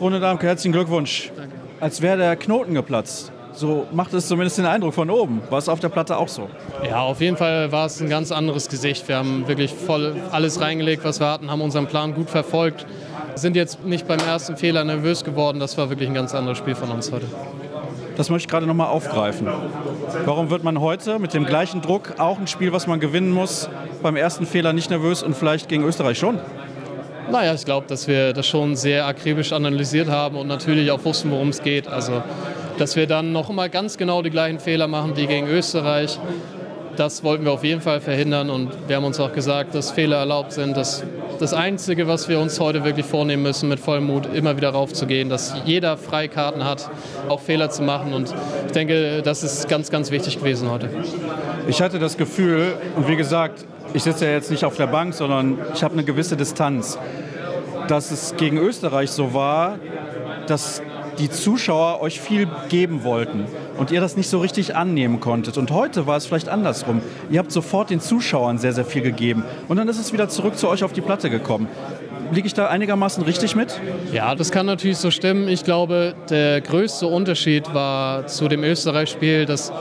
Runde 0.00 0.18
Damke, 0.18 0.46
herzlichen 0.46 0.72
Glückwunsch. 0.72 1.30
Danke. 1.36 1.54
Als 1.78 2.00
wäre 2.00 2.16
der 2.16 2.36
Knoten 2.36 2.74
geplatzt. 2.74 3.32
So 3.60 3.86
macht 3.92 4.14
es 4.14 4.26
zumindest 4.26 4.56
den 4.56 4.64
Eindruck 4.64 4.94
von 4.94 5.10
oben. 5.10 5.42
War 5.50 5.58
es 5.58 5.68
auf 5.68 5.80
der 5.80 5.90
Platte 5.90 6.16
auch 6.16 6.28
so? 6.28 6.48
Ja, 6.82 7.00
auf 7.00 7.20
jeden 7.20 7.36
Fall 7.36 7.70
war 7.70 7.84
es 7.84 8.00
ein 8.00 8.08
ganz 8.08 8.32
anderes 8.32 8.70
Gesicht. 8.70 9.06
Wir 9.06 9.16
haben 9.16 9.46
wirklich 9.48 9.74
voll 9.74 10.16
alles 10.30 10.62
reingelegt, 10.62 11.04
was 11.04 11.20
wir 11.20 11.26
hatten, 11.26 11.50
haben 11.50 11.60
unseren 11.60 11.86
Plan 11.86 12.14
gut 12.14 12.30
verfolgt. 12.30 12.86
Sind 13.34 13.56
jetzt 13.56 13.84
nicht 13.84 14.08
beim 14.08 14.18
ersten 14.18 14.56
Fehler 14.56 14.82
nervös 14.84 15.24
geworden. 15.24 15.60
Das 15.60 15.76
war 15.76 15.90
wirklich 15.90 16.08
ein 16.08 16.14
ganz 16.14 16.34
anderes 16.34 16.56
Spiel 16.56 16.74
von 16.74 16.88
uns 16.88 17.12
heute. 17.12 17.26
Das 18.16 18.30
möchte 18.30 18.46
ich 18.46 18.50
gerade 18.50 18.64
nochmal 18.64 18.86
aufgreifen. 18.86 19.46
Warum 20.24 20.48
wird 20.48 20.64
man 20.64 20.80
heute 20.80 21.18
mit 21.18 21.34
dem 21.34 21.44
gleichen 21.44 21.82
Druck 21.82 22.14
auch 22.16 22.38
ein 22.38 22.46
Spiel, 22.46 22.72
was 22.72 22.86
man 22.86 22.98
gewinnen 22.98 23.30
muss, 23.30 23.68
beim 24.02 24.16
ersten 24.16 24.46
Fehler 24.46 24.72
nicht 24.72 24.88
nervös 24.88 25.22
und 25.22 25.36
vielleicht 25.36 25.68
gegen 25.68 25.84
Österreich 25.84 26.18
schon? 26.18 26.38
Naja, 27.30 27.52
ich 27.54 27.66
glaube, 27.66 27.86
dass 27.86 28.08
wir 28.08 28.32
das 28.32 28.46
schon 28.46 28.74
sehr 28.74 29.06
akribisch 29.06 29.52
analysiert 29.52 30.08
haben 30.08 30.36
und 30.36 30.48
natürlich 30.48 30.90
auch 30.90 31.04
wussten, 31.04 31.30
worum 31.30 31.50
es 31.50 31.62
geht. 31.62 31.86
Also, 31.86 32.22
dass 32.80 32.96
wir 32.96 33.06
dann 33.06 33.32
noch 33.32 33.50
mal 33.50 33.68
ganz 33.68 33.98
genau 33.98 34.22
die 34.22 34.30
gleichen 34.30 34.58
Fehler 34.58 34.88
machen 34.88 35.14
wie 35.14 35.26
gegen 35.26 35.46
Österreich, 35.46 36.18
das 36.96 37.22
wollten 37.22 37.44
wir 37.44 37.52
auf 37.52 37.62
jeden 37.62 37.82
Fall 37.82 38.00
verhindern 38.00 38.48
und 38.48 38.70
wir 38.88 38.96
haben 38.96 39.04
uns 39.04 39.20
auch 39.20 39.32
gesagt, 39.32 39.74
dass 39.74 39.90
Fehler 39.90 40.16
erlaubt 40.16 40.52
sind. 40.52 40.76
Dass 40.76 41.04
das 41.38 41.52
Einzige, 41.52 42.08
was 42.08 42.28
wir 42.30 42.40
uns 42.40 42.58
heute 42.58 42.82
wirklich 42.84 43.04
vornehmen 43.04 43.42
müssen, 43.42 43.68
mit 43.68 43.80
vollem 43.80 44.04
Mut 44.04 44.34
immer 44.34 44.56
wieder 44.56 44.70
raufzugehen, 44.70 45.28
dass 45.28 45.54
jeder 45.66 45.98
Freikarten 45.98 46.64
hat, 46.64 46.90
auch 47.28 47.40
Fehler 47.40 47.68
zu 47.68 47.82
machen 47.82 48.14
und 48.14 48.34
ich 48.66 48.72
denke, 48.72 49.20
das 49.22 49.42
ist 49.42 49.68
ganz, 49.68 49.90
ganz 49.90 50.10
wichtig 50.10 50.38
gewesen 50.38 50.70
heute. 50.70 50.88
Ich 51.68 51.82
hatte 51.82 51.98
das 51.98 52.16
Gefühl, 52.16 52.72
und 52.96 53.08
wie 53.08 53.16
gesagt, 53.16 53.66
ich 53.92 54.02
sitze 54.02 54.24
ja 54.24 54.32
jetzt 54.32 54.50
nicht 54.50 54.64
auf 54.64 54.76
der 54.76 54.86
Bank, 54.86 55.12
sondern 55.12 55.58
ich 55.74 55.84
habe 55.84 55.94
eine 55.94 56.04
gewisse 56.04 56.36
Distanz, 56.36 56.98
dass 57.88 58.10
es 58.10 58.36
gegen 58.36 58.56
Österreich 58.56 59.10
so 59.10 59.34
war, 59.34 59.78
dass 60.46 60.82
die 61.20 61.30
Zuschauer 61.30 62.00
euch 62.00 62.20
viel 62.20 62.48
geben 62.68 63.04
wollten 63.04 63.44
und 63.78 63.90
ihr 63.90 64.00
das 64.00 64.16
nicht 64.16 64.28
so 64.28 64.40
richtig 64.40 64.74
annehmen 64.74 65.20
konntet. 65.20 65.58
Und 65.58 65.70
heute 65.70 66.06
war 66.06 66.16
es 66.16 66.26
vielleicht 66.26 66.48
andersrum. 66.48 67.02
Ihr 67.30 67.38
habt 67.38 67.52
sofort 67.52 67.90
den 67.90 68.00
Zuschauern 68.00 68.58
sehr, 68.58 68.72
sehr 68.72 68.84
viel 68.84 69.02
gegeben 69.02 69.44
und 69.68 69.76
dann 69.76 69.88
ist 69.88 70.00
es 70.00 70.12
wieder 70.12 70.28
zurück 70.28 70.56
zu 70.56 70.68
euch 70.68 70.82
auf 70.82 70.92
die 70.92 71.00
Platte 71.00 71.30
gekommen. 71.30 71.68
Liege 72.32 72.46
ich 72.46 72.54
da 72.54 72.68
einigermaßen 72.68 73.24
richtig 73.24 73.56
mit? 73.56 73.80
Ja, 74.12 74.36
das 74.36 74.52
kann 74.52 74.64
natürlich 74.64 74.98
so 74.98 75.10
stimmen. 75.10 75.48
Ich 75.48 75.64
glaube, 75.64 76.14
der 76.30 76.60
größte 76.60 77.08
Unterschied 77.08 77.74
war 77.74 78.28
zu 78.28 78.46
dem 78.46 78.62
Österreich-Spiel, 78.62 79.46
dass 79.46 79.72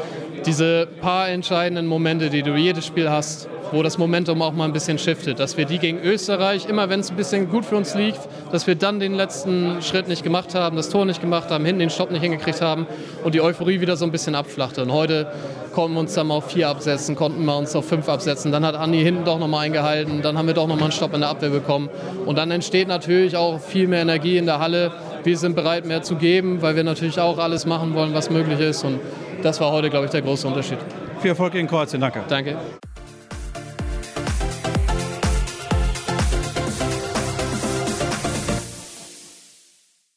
diese 0.46 0.88
paar 1.02 1.30
entscheidenden 1.30 1.88
Momente, 1.88 2.30
die 2.30 2.44
du 2.44 2.56
jedes 2.56 2.86
Spiel 2.86 3.10
hast, 3.10 3.50
wo 3.72 3.84
das 3.84 3.98
Momentum 3.98 4.42
auch 4.42 4.54
mal 4.54 4.66
ein 4.66 4.74
bisschen 4.74 4.98
shiftet. 4.98 5.40
Dass 5.40 5.58
wir 5.58 5.66
die 5.66 5.80
gegen 5.80 6.00
Österreich, 6.00 6.68
immer 6.68 6.90
wenn 6.90 7.02
es 7.02 7.12
ein 7.12 7.18
bisschen 7.18 7.50
gut 7.50 7.66
für 7.66 7.76
uns 7.76 7.94
lief, 7.96 8.16
dass 8.52 8.68
wir 8.68 8.76
dann 8.76 9.00
den 9.00 9.14
letzten 9.14 9.82
Schritt 9.82 10.08
nicht 10.08 10.24
gemacht 10.24 10.56
haben, 10.56 10.76
das 10.76 10.90
Tor 10.90 11.06
nicht 11.06 11.22
gemacht 11.22 11.52
haben, 11.52 11.66
hinten 11.66 11.80
den 11.80 11.90
Stopp 11.90 12.12
nicht 12.12 12.22
hingekriegt 12.22 12.62
haben 12.62 12.88
und 13.24 13.36
die 13.36 13.42
Euphorie 13.42 13.82
wieder 13.82 13.96
so 13.96 14.06
ein 14.06 14.12
bisschen 14.12 14.36
abflachte. 14.36 14.82
Und 14.82 14.92
heute 14.92 15.32
konnten 15.74 15.94
wir 15.96 16.00
uns 16.02 16.14
dann 16.14 16.28
mal 16.28 16.36
auf 16.36 16.52
vier 16.52 16.70
absetzen, 16.70 17.16
konnten 17.16 17.46
wir 17.46 17.56
uns 17.56 17.76
auf 17.76 17.88
fünf 17.88 18.10
absetzen. 18.10 18.52
Dann 18.52 18.66
hat 18.66 18.76
Andi 18.76 19.02
hinten 19.02 19.24
doch 19.24 19.40
nochmal 19.40 19.66
eingehalten, 19.66 20.22
dann 20.22 20.38
haben 20.38 20.48
wir 20.48 20.54
doch 20.54 20.68
nochmal 20.68 20.86
einen 20.86 20.92
Stopp 20.92 21.14
in 21.14 21.22
der 21.22 21.30
Abwehr 21.30 21.50
bekommen. 21.50 21.90
Und 22.26 22.38
dann 22.38 22.52
entsteht 22.52 22.88
natürlich 22.88 23.38
auch 23.38 23.60
viel 23.60 23.88
mehr 23.88 24.02
Energie 24.02 24.38
in 24.38 24.46
der 24.46 24.60
Halle. 24.60 24.92
Wir 25.24 25.38
sind 25.38 25.56
bereit, 25.56 25.86
mehr 25.86 26.02
zu 26.02 26.16
geben, 26.16 26.62
weil 26.62 26.76
wir 26.76 26.84
natürlich 26.84 27.20
auch 27.20 27.38
alles 27.38 27.66
machen 27.66 27.94
wollen, 27.94 28.14
was 28.14 28.30
möglich 28.30 28.60
ist. 28.60 28.84
Und 28.84 29.00
das 29.42 29.60
war 29.60 29.72
heute, 29.72 29.90
glaube 29.90 30.06
ich, 30.06 30.12
der 30.12 30.22
große 30.22 30.48
Unterschied. 30.48 30.78
Viel 31.20 31.32
Erfolg 31.32 31.54
gegen 31.54 31.68
Kroatien, 31.68 32.02
danke. 32.02 32.22
Danke. 32.28 32.58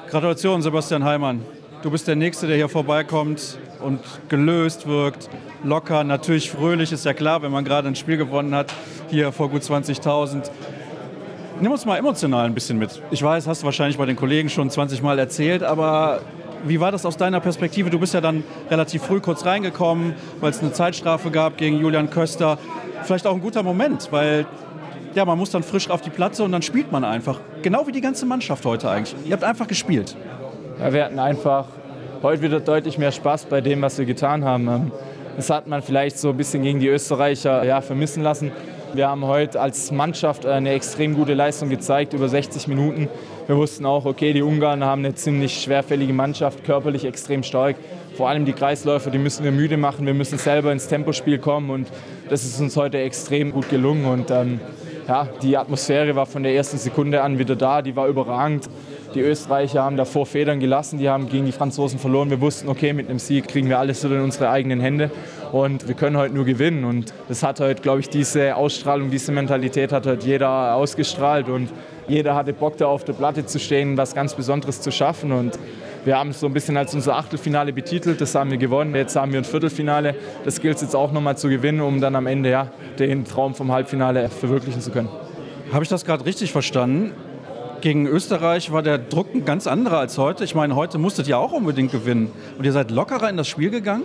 Gratulation, 0.08 0.60
Sebastian 0.60 1.04
Heimann. 1.04 1.42
Du 1.82 1.90
bist 1.90 2.06
der 2.06 2.16
Nächste, 2.16 2.46
der 2.46 2.56
hier 2.56 2.68
vorbeikommt 2.68 3.58
und 3.80 4.00
gelöst 4.28 4.86
wirkt, 4.86 5.30
locker, 5.64 6.04
natürlich 6.04 6.50
fröhlich, 6.50 6.92
ist 6.92 7.04
ja 7.04 7.14
klar, 7.14 7.42
wenn 7.42 7.50
man 7.50 7.64
gerade 7.64 7.88
ein 7.88 7.96
Spiel 7.96 8.16
gewonnen 8.16 8.54
hat, 8.54 8.72
hier 9.08 9.32
vor 9.32 9.48
gut 9.48 9.62
20.000. 9.62 10.50
Nimm 11.60 11.72
uns 11.72 11.84
mal 11.84 11.96
emotional 11.96 12.46
ein 12.46 12.54
bisschen 12.54 12.78
mit. 12.78 13.02
Ich 13.10 13.22
weiß, 13.22 13.46
hast 13.46 13.62
du 13.62 13.64
wahrscheinlich 13.64 13.96
bei 13.96 14.06
den 14.06 14.16
Kollegen 14.16 14.48
schon 14.48 14.68
20 14.68 15.02
Mal 15.02 15.18
erzählt, 15.18 15.62
aber 15.62 16.20
wie 16.64 16.80
war 16.80 16.92
das 16.92 17.06
aus 17.06 17.16
deiner 17.16 17.40
Perspektive? 17.40 17.90
Du 17.90 17.98
bist 17.98 18.14
ja 18.14 18.20
dann 18.20 18.44
relativ 18.70 19.02
früh 19.02 19.20
kurz 19.20 19.44
reingekommen, 19.44 20.14
weil 20.40 20.50
es 20.50 20.60
eine 20.60 20.72
Zeitstrafe 20.72 21.30
gab 21.30 21.56
gegen 21.56 21.78
Julian 21.78 22.10
Köster. 22.10 22.58
Vielleicht 23.02 23.26
auch 23.26 23.34
ein 23.34 23.40
guter 23.40 23.62
Moment, 23.62 24.08
weil 24.10 24.46
ja, 25.14 25.24
man 25.24 25.38
muss 25.38 25.50
dann 25.50 25.62
frisch 25.62 25.90
auf 25.90 26.00
die 26.00 26.10
Platte 26.10 26.42
und 26.42 26.52
dann 26.52 26.62
spielt 26.62 26.90
man 26.90 27.04
einfach. 27.04 27.40
Genau 27.62 27.86
wie 27.86 27.92
die 27.92 28.00
ganze 28.00 28.26
Mannschaft 28.26 28.64
heute 28.64 28.90
eigentlich. 28.90 29.14
Ihr 29.26 29.32
habt 29.32 29.44
einfach 29.44 29.66
gespielt. 29.66 30.16
Ja, 30.80 30.92
wir 30.92 31.04
hatten 31.04 31.18
einfach 31.18 31.66
heute 32.22 32.42
wieder 32.42 32.60
deutlich 32.60 32.98
mehr 32.98 33.12
Spaß 33.12 33.46
bei 33.46 33.60
dem, 33.60 33.82
was 33.82 33.98
wir 33.98 34.04
getan 34.04 34.44
haben. 34.44 34.68
Ähm, 34.68 34.92
das 35.36 35.50
hat 35.50 35.66
man 35.66 35.82
vielleicht 35.82 36.18
so 36.18 36.30
ein 36.30 36.36
bisschen 36.36 36.62
gegen 36.62 36.78
die 36.78 36.88
Österreicher 36.88 37.64
ja, 37.64 37.80
vermissen 37.80 38.22
lassen. 38.22 38.52
Wir 38.94 39.08
haben 39.08 39.24
heute 39.24 39.58
als 39.58 39.90
Mannschaft 39.90 40.44
eine 40.44 40.72
extrem 40.72 41.14
gute 41.14 41.32
Leistung 41.32 41.70
gezeigt, 41.70 42.12
über 42.12 42.28
60 42.28 42.68
Minuten. 42.68 43.08
Wir 43.46 43.56
wussten 43.56 43.86
auch, 43.86 44.04
okay, 44.04 44.34
die 44.34 44.42
Ungarn 44.42 44.84
haben 44.84 45.02
eine 45.02 45.14
ziemlich 45.14 45.62
schwerfällige 45.62 46.12
Mannschaft, 46.12 46.62
körperlich 46.62 47.06
extrem 47.06 47.42
stark. 47.42 47.76
Vor 48.18 48.28
allem 48.28 48.44
die 48.44 48.52
Kreisläufer, 48.52 49.10
die 49.10 49.16
müssen 49.16 49.44
wir 49.44 49.52
müde 49.52 49.78
machen. 49.78 50.04
Wir 50.04 50.12
müssen 50.12 50.36
selber 50.36 50.72
ins 50.72 50.88
Tempospiel 50.88 51.38
kommen 51.38 51.70
und 51.70 51.88
das 52.28 52.44
ist 52.44 52.60
uns 52.60 52.76
heute 52.76 52.98
extrem 52.98 53.52
gut 53.52 53.70
gelungen. 53.70 54.04
Und 54.04 54.30
ähm, 54.30 54.60
ja, 55.08 55.26
die 55.40 55.56
Atmosphäre 55.56 56.14
war 56.14 56.26
von 56.26 56.42
der 56.42 56.54
ersten 56.54 56.76
Sekunde 56.76 57.22
an 57.22 57.38
wieder 57.38 57.56
da, 57.56 57.80
die 57.80 57.96
war 57.96 58.08
überragend. 58.08 58.68
Die 59.14 59.20
Österreicher 59.20 59.82
haben 59.82 59.98
davor 59.98 60.24
Federn 60.24 60.58
gelassen, 60.58 60.98
die 60.98 61.10
haben 61.10 61.28
gegen 61.28 61.44
die 61.44 61.52
Franzosen 61.52 61.98
verloren. 61.98 62.30
Wir 62.30 62.40
wussten, 62.40 62.68
okay, 62.68 62.94
mit 62.94 63.10
einem 63.10 63.18
Sieg 63.18 63.46
kriegen 63.46 63.68
wir 63.68 63.78
alles 63.78 64.02
in 64.04 64.18
unsere 64.20 64.48
eigenen 64.48 64.80
Hände 64.80 65.10
und 65.52 65.86
wir 65.86 65.94
können 65.94 66.16
heute 66.16 66.34
nur 66.34 66.46
gewinnen. 66.46 66.84
Und 66.84 67.12
das 67.28 67.42
hat 67.42 67.60
heute, 67.60 67.82
glaube 67.82 68.00
ich, 68.00 68.08
diese 68.08 68.56
Ausstrahlung, 68.56 69.10
diese 69.10 69.30
Mentalität 69.30 69.92
hat 69.92 70.06
heute 70.06 70.26
jeder 70.26 70.74
ausgestrahlt 70.74 71.50
und 71.50 71.68
jeder 72.08 72.34
hatte 72.34 72.54
Bock, 72.54 72.78
da 72.78 72.86
auf 72.86 73.04
der 73.04 73.12
Platte 73.12 73.44
zu 73.44 73.58
stehen, 73.58 73.98
was 73.98 74.14
ganz 74.14 74.34
Besonderes 74.34 74.80
zu 74.80 74.90
schaffen. 74.90 75.30
Und 75.30 75.58
wir 76.06 76.18
haben 76.18 76.30
es 76.30 76.40
so 76.40 76.46
ein 76.46 76.54
bisschen 76.54 76.78
als 76.78 76.94
unser 76.94 77.16
Achtelfinale 77.16 77.74
betitelt, 77.74 78.18
das 78.18 78.34
haben 78.34 78.50
wir 78.50 78.58
gewonnen. 78.58 78.94
Jetzt 78.94 79.14
haben 79.14 79.32
wir 79.32 79.40
ein 79.40 79.44
Viertelfinale. 79.44 80.14
Das 80.46 80.58
gilt 80.58 80.76
es 80.76 80.82
jetzt 80.82 80.96
auch 80.96 81.12
nochmal 81.12 81.36
zu 81.36 81.50
gewinnen, 81.50 81.82
um 81.82 82.00
dann 82.00 82.16
am 82.16 82.26
Ende 82.26 82.48
ja, 82.48 82.68
den 82.98 83.26
Traum 83.26 83.54
vom 83.54 83.72
Halbfinale 83.72 84.30
verwirklichen 84.30 84.80
zu 84.80 84.90
können. 84.90 85.10
Habe 85.70 85.84
ich 85.84 85.90
das 85.90 86.06
gerade 86.06 86.24
richtig 86.24 86.50
verstanden? 86.50 87.12
Gegen 87.82 88.06
Österreich 88.06 88.70
war 88.70 88.84
der 88.84 88.96
Druck 88.96 89.34
ein 89.34 89.44
ganz 89.44 89.66
anderer 89.66 89.98
als 89.98 90.16
heute. 90.16 90.44
Ich 90.44 90.54
meine, 90.54 90.76
heute 90.76 90.98
musstet 90.98 91.26
ihr 91.26 91.36
auch 91.36 91.50
unbedingt 91.50 91.90
gewinnen. 91.90 92.30
Und 92.56 92.64
ihr 92.64 92.70
seid 92.70 92.92
lockerer 92.92 93.28
in 93.28 93.36
das 93.36 93.48
Spiel 93.48 93.70
gegangen? 93.70 94.04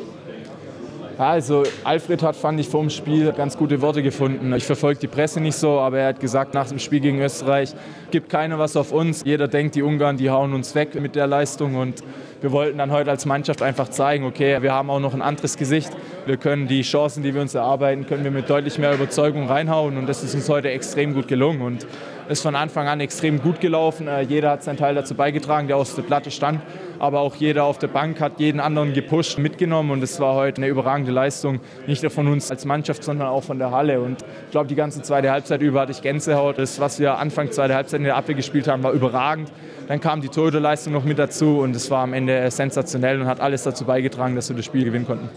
Also 1.20 1.62
Alfred 1.84 2.24
hat, 2.24 2.36
fand 2.36 2.60
ich, 2.60 2.70
vor 2.70 2.82
dem 2.82 2.90
Spiel 2.90 3.32
ganz 3.34 3.56
gute 3.56 3.80
Worte 3.82 4.02
gefunden. 4.02 4.52
Ich 4.54 4.66
verfolge 4.66 5.02
die 5.02 5.08
Presse 5.08 5.40
nicht 5.42 5.58
so, 5.58 5.80
aber 5.80 6.00
er 6.00 6.08
hat 6.08 6.20
gesagt, 6.20 6.56
nach 6.56 6.68
dem 6.68 6.80
Spiel 6.80 7.02
gegen 7.02 7.22
Österreich 7.22 7.76
gibt 8.10 8.30
keiner 8.30 8.58
was 8.58 8.76
auf 8.76 8.92
uns. 8.92 9.24
Jeder 9.24 9.48
denkt, 9.48 9.76
die 9.76 9.84
Ungarn, 9.84 10.18
die 10.18 10.32
hauen 10.32 10.54
uns 10.54 10.74
weg 10.74 11.00
mit 11.00 11.16
der 11.16 11.28
Leistung 11.28 11.76
und 11.76 12.04
wir 12.42 12.52
wollten 12.52 12.80
dann 12.80 12.92
heute 12.92 13.12
als 13.12 13.28
Mannschaft 13.28 13.62
einfach 13.62 13.90
zeigen, 13.90 14.26
okay, 14.26 14.60
wir 14.62 14.74
haben 14.74 14.90
auch 14.90 15.00
noch 15.00 15.13
ein 15.13 15.22
anderes 15.22 15.56
Gesicht. 15.56 15.92
Wir 16.26 16.38
können 16.38 16.68
die 16.68 16.82
Chancen, 16.82 17.22
die 17.22 17.34
wir 17.34 17.42
uns 17.42 17.54
erarbeiten, 17.54 18.08
können 18.08 18.24
wir 18.24 18.32
mit 18.32 18.50
deutlich 18.50 18.80
mehr 18.80 18.94
Überzeugung 18.94 19.48
reinhauen 19.48 19.98
und 19.98 20.08
das 20.08 20.24
ist 20.24 20.34
uns 20.34 20.50
heute 20.50 20.70
extrem 20.70 21.13
gut 21.13 21.28
gelungen 21.28 21.62
und 21.62 21.88
ist 22.30 22.42
von 22.42 22.56
Anfang 22.56 22.88
an 22.88 23.00
extrem 23.00 23.42
gut 23.42 23.60
gelaufen. 23.62 24.08
Äh, 24.08 24.22
jeder 24.22 24.52
hat 24.52 24.63
seinen 24.63 24.78
Teil 24.78 24.96
dazu 24.96 25.16
beigetragen, 25.16 25.68
der 25.68 25.78
aus 25.78 25.96
der 25.96 26.04
Platte 26.04 26.32
stand. 26.32 26.62
Aber 27.00 27.20
auch 27.20 27.36
jeder 27.36 27.63
auf 27.66 27.78
der 27.78 27.88
Bank 27.88 28.20
hat 28.20 28.40
jeden 28.40 28.60
anderen 28.60 28.94
gepusht, 28.94 29.38
mitgenommen. 29.38 29.92
Und 29.92 30.04
es 30.04 30.20
war 30.20 30.36
heute 30.36 30.58
eine 30.58 30.68
überragende 30.68 31.12
Leistung. 31.12 31.60
Nicht 31.86 32.02
nur 32.02 32.12
von 32.12 32.28
uns 32.28 32.50
als 32.52 32.66
Mannschaft, 32.66 33.04
sondern 33.04 33.28
auch 33.28 33.44
von 33.44 33.60
der 33.60 33.72
Halle. 33.72 34.02
Und 34.02 34.24
ich 34.46 34.52
glaube, 34.52 34.68
die 34.68 34.76
ganze 34.76 35.02
zweite 35.02 35.32
Halbzeit 35.32 35.62
über 35.62 35.82
hatte 35.82 35.92
ich 35.92 36.02
Gänsehaut. 36.02 36.58
Das, 36.58 36.80
was 36.80 37.00
wir 37.00 37.18
Anfang 37.18 37.52
zweite 37.52 37.76
Halbzeit 37.76 38.00
in 38.00 38.06
der 38.06 38.18
Abwehr 38.18 38.36
gespielt 38.36 38.68
haben, 38.68 38.84
war 38.84 38.92
überragend. 38.92 39.52
Dann 39.88 40.02
kam 40.02 40.22
die 40.22 40.30
Torhüterleistung 40.30 40.92
noch 40.92 41.06
mit 41.06 41.18
dazu 41.18 41.60
und 41.60 41.76
es 41.76 41.90
war 41.90 42.04
am 42.04 42.13
Ende 42.13 42.52
sensationell 42.52 43.22
und 43.22 43.28
hat 43.28 43.40
alles 43.40 43.63
dazu 43.63 43.86
beigetragen, 43.86 44.36
dass 44.36 44.50
wir 44.50 44.56
das 44.56 44.66
Spiel 44.66 44.84
gewinnen 44.84 45.06
konnten. 45.06 45.30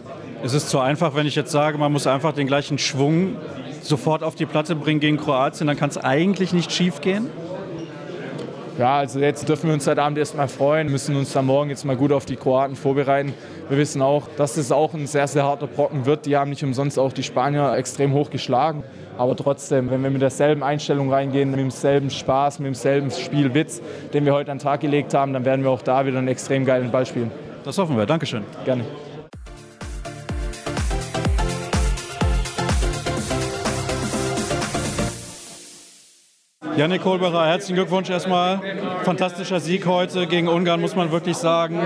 Es 0.43 0.55
ist 0.55 0.71
zu 0.71 0.81
einfach, 0.81 1.15
wenn 1.15 1.27
ich 1.27 1.37
jetzt 1.37 1.53
sage, 1.53 1.79
man 1.79 1.93
muss 1.93 2.07
einfach 2.07 2.33
den 2.33 2.47
gleichen 2.47 2.79
Schwung 2.79 3.37
sofort 3.83 4.23
auf 4.23 4.35
die 4.35 4.47
Platte 4.47 4.75
bringen 4.75 5.01
gegen 5.01 5.17
Kroatien, 5.17 5.67
dann 5.67 5.77
kann 5.77 5.91
es 5.91 5.99
eigentlich 5.99 6.53
nicht 6.53 6.73
schief 6.73 7.01
gehen? 7.01 7.29
Ja, 8.79 8.97
also 8.97 9.21
jetzt 9.21 9.47
dürfen 9.47 9.67
wir 9.67 9.75
uns 9.75 9.87
heute 9.87 10.03
Abend 10.03 10.17
erstmal 10.17 10.49
freuen, 10.49 10.91
müssen 10.91 11.15
uns 11.15 11.33
dann 11.33 11.45
morgen 11.45 11.69
jetzt 11.69 11.85
mal 11.85 11.97
gut 11.97 12.13
auf 12.13 12.25
die 12.25 12.37
Kroaten 12.37 12.77
vorbereiten. 12.77 13.35
Wir 13.69 13.77
wissen 13.77 14.01
auch, 14.01 14.27
dass 14.39 14.57
es 14.57 14.73
auch 14.73 14.95
ein 14.95 15.07
sehr, 15.07 15.29
sehr 15.29 15.45
harter 15.45 15.67
Brocken 15.67 16.07
wird. 16.07 16.25
Die 16.25 16.35
haben 16.37 16.49
nicht 16.49 16.65
umsonst 16.65 16.99
auch 16.99 17.13
die 17.13 17.23
Spanier 17.23 17.75
extrem 17.77 18.15
hoch 18.15 18.31
geschlagen. 18.31 18.83
Aber 19.19 19.37
trotzdem, 19.37 19.91
wenn 19.91 20.03
wir 20.03 20.09
mit 20.09 20.23
derselben 20.23 20.63
Einstellung 20.63 21.13
reingehen, 21.13 21.51
mit 21.51 21.61
demselben 21.61 22.09
Spaß, 22.09 22.59
mit 22.61 22.69
demselben 22.69 23.11
Spielwitz, 23.11 23.83
den 24.15 24.25
wir 24.25 24.33
heute 24.33 24.51
an 24.51 24.57
den 24.57 24.65
Tag 24.65 24.81
gelegt 24.81 25.13
haben, 25.13 25.35
dann 25.35 25.45
werden 25.45 25.63
wir 25.63 25.71
auch 25.71 25.83
da 25.83 26.07
wieder 26.07 26.17
einen 26.17 26.29
extrem 26.29 26.65
geilen 26.65 26.91
Ball 26.91 27.05
spielen. 27.05 27.31
Das 27.65 27.77
hoffen 27.77 27.99
wir. 27.99 28.07
Dankeschön. 28.07 28.45
Gerne. 28.65 28.85
Janik 36.77 37.03
Kohlbacher, 37.03 37.47
herzlichen 37.47 37.75
Glückwunsch 37.75 38.09
erstmal. 38.11 38.61
Fantastischer 39.03 39.61
Sieg 39.61 39.87
heute 39.87 40.27
gegen 40.27 40.49
Ungarn, 40.49 40.81
muss 40.81 40.95
man 40.95 41.11
wirklich 41.11 41.37
sagen. 41.37 41.81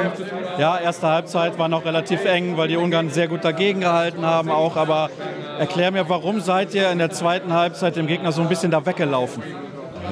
Ja, 0.58 0.78
erste 0.78 1.08
Halbzeit 1.08 1.58
war 1.58 1.68
noch 1.68 1.84
relativ 1.84 2.24
eng, 2.24 2.56
weil 2.56 2.68
die 2.68 2.76
Ungarn 2.76 3.10
sehr 3.10 3.28
gut 3.28 3.44
dagegen 3.44 3.80
gehalten 3.80 4.24
haben 4.26 4.50
auch. 4.50 4.76
Aber 4.76 5.10
erklär 5.58 5.90
mir, 5.90 6.08
warum 6.08 6.40
seid 6.40 6.74
ihr 6.74 6.90
in 6.90 6.98
der 6.98 7.10
zweiten 7.10 7.52
Halbzeit 7.52 7.96
dem 7.96 8.06
Gegner 8.06 8.32
so 8.32 8.42
ein 8.42 8.48
bisschen 8.48 8.70
da 8.70 8.84
weggelaufen? 8.84 9.42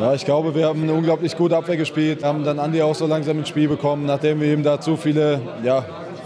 Ja, 0.00 0.14
ich 0.14 0.24
glaube, 0.24 0.54
wir 0.54 0.66
haben 0.66 0.82
eine 0.82 0.94
unglaublich 0.94 1.37
gute 1.37 1.56
Abwehr 1.56 1.76
gespielt, 1.76 2.24
haben 2.24 2.44
dann 2.44 2.58
Andi 2.58 2.80
auch 2.82 2.94
so 2.94 3.06
langsam 3.06 3.38
ins 3.38 3.50
Spiel 3.50 3.68
bekommen, 3.68 4.06
nachdem 4.06 4.40
wir 4.40 4.52
ihm 4.52 4.62
da 4.62 4.80
zu 4.80 4.96
viele 4.96 5.40
ja, 5.62 5.85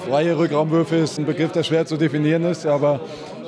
freie 0.08 0.38
Rückraumwürfe 0.38 0.96
ist, 0.96 1.18
ein 1.18 1.26
Begriff, 1.26 1.50
der 1.50 1.64
schwer 1.64 1.84
zu 1.84 1.96
definieren 1.96 2.44
ist, 2.44 2.64
aber 2.64 3.00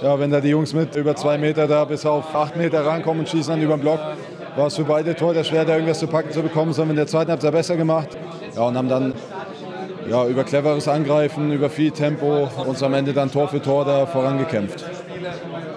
ja, 0.02 0.18
wenn 0.18 0.30
da 0.30 0.40
die 0.40 0.48
Jungs 0.48 0.74
mit 0.74 0.96
über 0.96 1.14
zwei 1.14 1.38
Meter 1.38 1.68
da 1.68 1.84
bis 1.84 2.04
auf 2.04 2.34
acht 2.34 2.56
Meter 2.56 2.84
rankommen 2.84 3.20
und 3.20 3.28
schießen 3.28 3.54
dann 3.54 3.62
über 3.62 3.76
den 3.76 3.82
Block, 3.82 4.00
war 4.56 4.66
es 4.66 4.76
für 4.76 4.84
beide 4.84 5.14
Torhüter 5.14 5.44
schwer, 5.44 5.64
da 5.64 5.74
irgendwas 5.74 5.98
zu 5.98 6.06
packen 6.06 6.30
zu 6.30 6.42
bekommen. 6.42 6.70
Das 6.70 6.78
haben 6.78 6.88
wir 6.88 6.92
in 6.92 6.96
der 6.96 7.06
zweiten 7.06 7.30
Halbzeit 7.30 7.52
besser 7.52 7.76
gemacht 7.76 8.08
ja, 8.54 8.62
und 8.62 8.76
haben 8.76 8.88
dann 8.88 9.12
ja, 10.08 10.26
über 10.26 10.44
cleveres 10.44 10.88
Angreifen, 10.88 11.52
über 11.52 11.70
viel 11.70 11.90
Tempo 11.90 12.48
uns 12.66 12.82
am 12.82 12.94
Ende 12.94 13.12
dann 13.12 13.30
Tor 13.30 13.48
für 13.48 13.60
Tor 13.60 13.84
da 13.84 14.06
vorangekämpft. 14.06 14.84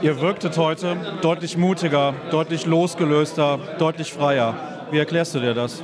Ihr 0.02 0.20
wirktet 0.20 0.58
heute 0.58 0.98
deutlich 1.22 1.58
mutiger, 1.58 2.14
deutlich 2.32 2.66
losgelöster, 2.66 3.60
deutlich 3.78 4.14
freier. 4.14 4.56
Wie 4.90 4.98
erklärst 4.98 5.36
du 5.36 5.40
dir 5.40 5.54
das? 5.54 5.84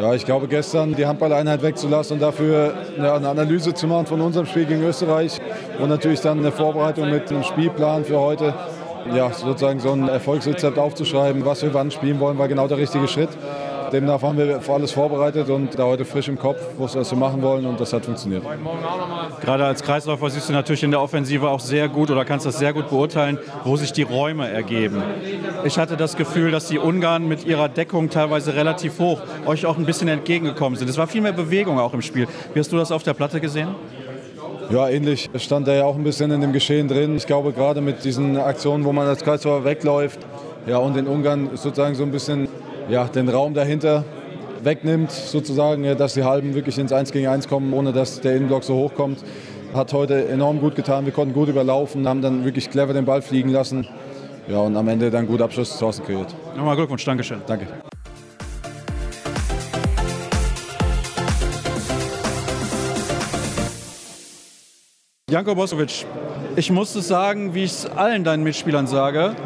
Ja, 0.00 0.12
ich 0.14 0.26
glaube, 0.26 0.48
gestern 0.48 0.94
die 0.94 1.06
Handballeinheit 1.06 1.62
wegzulassen 1.62 2.14
und 2.14 2.20
dafür 2.20 2.74
eine 2.98 3.28
Analyse 3.28 3.72
zu 3.72 3.86
machen 3.86 4.06
von 4.06 4.20
unserem 4.20 4.46
Spiel 4.46 4.66
gegen 4.66 4.82
Österreich 4.82 5.40
und 5.78 5.88
natürlich 5.88 6.20
dann 6.20 6.38
eine 6.38 6.52
Vorbereitung 6.52 7.10
mit 7.10 7.30
einem 7.30 7.42
Spielplan 7.42 8.04
für 8.04 8.20
heute 8.20 8.54
ja, 9.14 9.32
sozusagen 9.32 9.80
so 9.80 9.92
ein 9.92 10.08
Erfolgsrezept 10.08 10.78
aufzuschreiben, 10.78 11.44
was 11.44 11.62
wir 11.62 11.72
wann 11.74 11.90
spielen 11.90 12.20
wollen, 12.20 12.38
war 12.38 12.48
genau 12.48 12.68
der 12.68 12.78
richtige 12.78 13.08
Schritt. 13.08 13.30
Demnach 13.92 14.20
haben 14.22 14.36
wir 14.36 14.60
für 14.60 14.74
alles 14.74 14.92
vorbereitet 14.92 15.48
und 15.48 15.78
da 15.78 15.84
heute 15.84 16.04
frisch 16.04 16.28
im 16.28 16.38
Kopf, 16.38 16.58
was 16.76 16.94
wir 16.94 17.18
machen 17.18 17.42
wollen 17.42 17.64
und 17.66 17.80
das 17.80 17.92
hat 17.92 18.04
funktioniert. 18.04 18.42
Gerade 19.40 19.64
als 19.64 19.82
Kreisläufer 19.82 20.28
siehst 20.30 20.48
du 20.48 20.52
natürlich 20.52 20.82
in 20.82 20.90
der 20.90 21.00
Offensive 21.00 21.48
auch 21.48 21.60
sehr 21.60 21.88
gut 21.88 22.10
oder 22.10 22.24
kannst 22.24 22.46
das 22.46 22.58
sehr 22.58 22.72
gut 22.72 22.90
beurteilen, 22.90 23.38
wo 23.64 23.76
sich 23.76 23.92
die 23.92 24.02
Räume 24.02 24.48
ergeben. 24.48 25.02
Ich 25.64 25.78
hatte 25.78 25.96
das 25.96 26.16
Gefühl, 26.16 26.50
dass 26.50 26.68
die 26.68 26.78
Ungarn 26.78 27.26
mit 27.28 27.46
ihrer 27.46 27.68
Deckung 27.68 28.10
teilweise 28.10 28.54
relativ 28.54 28.98
hoch 28.98 29.20
euch 29.46 29.64
auch 29.66 29.78
ein 29.78 29.86
bisschen 29.86 30.08
entgegengekommen 30.08 30.78
sind. 30.78 30.88
Es 30.88 30.98
war 30.98 31.06
viel 31.06 31.22
mehr 31.22 31.32
Bewegung 31.32 31.78
auch 31.78 31.94
im 31.94 32.02
Spiel. 32.02 32.26
Wie 32.52 32.60
hast 32.60 32.70
du 32.72 32.76
das 32.76 32.92
auf 32.92 33.02
der 33.02 33.14
Platte 33.14 33.40
gesehen? 33.40 33.68
Ja, 34.70 34.86
ähnlich. 34.86 35.30
Stand 35.36 35.66
er 35.66 35.76
ja 35.76 35.84
auch 35.84 35.96
ein 35.96 36.04
bisschen 36.04 36.30
in 36.30 36.42
dem 36.42 36.52
Geschehen 36.52 36.88
drin. 36.88 37.16
Ich 37.16 37.26
glaube, 37.26 37.52
gerade 37.52 37.80
mit 37.80 38.04
diesen 38.04 38.36
Aktionen, 38.36 38.84
wo 38.84 38.92
man 38.92 39.06
als 39.06 39.24
Kreisläufer 39.24 39.64
wegläuft 39.64 40.18
ja, 40.66 40.76
und 40.76 40.94
den 40.94 41.06
Ungarn 41.06 41.50
sozusagen 41.54 41.94
so 41.94 42.02
ein 42.02 42.10
bisschen 42.10 42.48
ja, 42.90 43.04
den 43.04 43.30
Raum 43.30 43.54
dahinter 43.54 44.04
wegnimmt, 44.62 45.10
sozusagen, 45.10 45.84
ja, 45.84 45.94
dass 45.94 46.14
die 46.14 46.24
Halben 46.24 46.54
wirklich 46.54 46.78
ins 46.78 46.92
1 46.92 47.12
gegen 47.12 47.28
1 47.28 47.48
kommen, 47.48 47.72
ohne 47.72 47.92
dass 47.92 48.20
der 48.20 48.36
Innenblock 48.36 48.62
so 48.64 48.74
hoch 48.74 48.94
kommt. 48.94 49.24
Hat 49.72 49.94
heute 49.94 50.28
enorm 50.28 50.60
gut 50.60 50.74
getan. 50.74 51.06
Wir 51.06 51.12
konnten 51.12 51.32
gut 51.32 51.48
überlaufen, 51.48 52.06
haben 52.06 52.20
dann 52.20 52.44
wirklich 52.44 52.70
clever 52.70 52.92
den 52.92 53.06
Ball 53.06 53.22
fliegen 53.22 53.50
lassen. 53.50 53.86
Ja, 54.48 54.58
und 54.58 54.76
am 54.76 54.88
Ende 54.88 55.10
dann 55.10 55.26
gut 55.26 55.40
Abschluss 55.40 55.78
draußen 55.78 56.04
kreiert. 56.04 56.34
Nochmal 56.56 56.76
Glückwunsch, 56.76 57.04
Dankeschön. 57.04 57.40
Danke. 57.46 57.66
Janko 65.30 65.54
Bosovic, 65.54 66.06
ich 66.56 66.70
muss 66.70 66.94
es 66.94 67.06
sagen, 67.06 67.52
wie 67.52 67.64
ich 67.64 67.72
es 67.72 67.84
allen 67.84 68.24
deinen 68.24 68.42
Mitspielern 68.44 68.86
sage, 68.86 69.36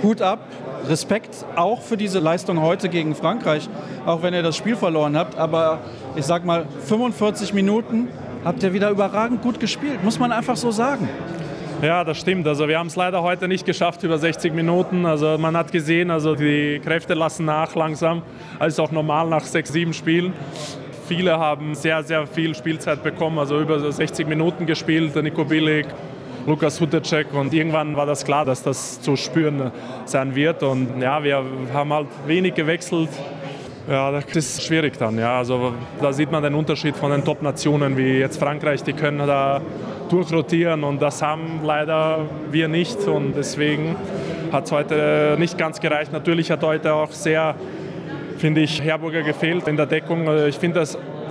Hut 0.00 0.22
ab, 0.22 0.38
Respekt 0.86 1.44
auch 1.56 1.82
für 1.82 1.96
diese 1.96 2.20
Leistung 2.20 2.60
heute 2.60 2.88
gegen 2.88 3.16
Frankreich, 3.16 3.68
auch 4.06 4.22
wenn 4.22 4.32
ihr 4.32 4.44
das 4.44 4.56
Spiel 4.56 4.76
verloren 4.76 5.16
habt. 5.16 5.36
Aber 5.36 5.80
ich 6.14 6.24
sag 6.24 6.44
mal, 6.44 6.66
45 6.86 7.52
Minuten 7.52 8.10
habt 8.44 8.62
ihr 8.62 8.72
wieder 8.72 8.90
überragend 8.90 9.42
gut 9.42 9.58
gespielt, 9.58 10.04
muss 10.04 10.20
man 10.20 10.30
einfach 10.30 10.56
so 10.56 10.70
sagen. 10.70 11.08
Ja, 11.82 12.04
das 12.04 12.18
stimmt. 12.18 12.46
Also 12.46 12.68
wir 12.68 12.78
haben 12.78 12.86
es 12.86 12.94
leider 12.94 13.20
heute 13.24 13.48
nicht 13.48 13.66
geschafft 13.66 14.04
über 14.04 14.18
60 14.18 14.54
Minuten. 14.54 15.04
Also 15.04 15.36
man 15.36 15.56
hat 15.56 15.72
gesehen, 15.72 16.12
also 16.12 16.36
die 16.36 16.80
Kräfte 16.84 17.14
lassen 17.14 17.44
nach 17.44 17.74
langsam, 17.74 18.22
als 18.60 18.78
auch 18.78 18.92
normal 18.92 19.28
nach 19.28 19.42
sechs, 19.42 19.72
sieben 19.72 19.94
Spielen. 19.94 20.32
Viele 21.06 21.38
haben 21.38 21.74
sehr, 21.74 22.02
sehr 22.02 22.26
viel 22.26 22.54
Spielzeit 22.54 23.02
bekommen, 23.02 23.38
also 23.38 23.60
über 23.60 23.92
60 23.92 24.26
Minuten 24.26 24.64
gespielt. 24.64 25.14
Nico 25.22 25.44
Billig, 25.44 25.86
Lukas 26.46 26.80
Hutecek 26.80 27.26
und 27.34 27.52
irgendwann 27.52 27.94
war 27.94 28.06
das 28.06 28.24
klar, 28.24 28.46
dass 28.46 28.62
das 28.62 29.02
zu 29.02 29.14
spüren 29.14 29.70
sein 30.06 30.34
wird. 30.34 30.62
Und 30.62 31.02
ja, 31.02 31.22
wir 31.22 31.44
haben 31.74 31.92
halt 31.92 32.06
wenig 32.26 32.54
gewechselt. 32.54 33.10
Ja, 33.86 34.10
das 34.10 34.24
ist 34.34 34.62
schwierig 34.62 34.96
dann. 34.96 35.18
Ja. 35.18 35.36
Also, 35.36 35.74
da 36.00 36.10
sieht 36.10 36.32
man 36.32 36.42
den 36.42 36.54
Unterschied 36.54 36.96
von 36.96 37.10
den 37.10 37.22
Top-Nationen 37.22 37.98
wie 37.98 38.18
jetzt 38.20 38.38
Frankreich. 38.38 38.82
Die 38.82 38.94
können 38.94 39.26
da 39.26 39.60
durchrotieren 40.08 40.84
und 40.84 41.02
das 41.02 41.20
haben 41.20 41.60
leider 41.62 42.20
wir 42.50 42.68
nicht. 42.68 43.06
Und 43.06 43.34
deswegen 43.36 43.94
hat 44.52 44.64
es 44.64 44.72
heute 44.72 45.36
nicht 45.38 45.58
ganz 45.58 45.80
gereicht. 45.80 46.12
Natürlich 46.12 46.50
hat 46.50 46.62
heute 46.62 46.94
auch 46.94 47.10
sehr 47.10 47.56
finde 48.36 48.62
ich, 48.62 48.82
Herburger 48.82 49.22
gefehlt 49.22 49.68
in 49.68 49.76
der 49.76 49.86
Deckung. 49.86 50.28
Also 50.28 50.46
ich 50.46 50.56
finde, 50.56 50.86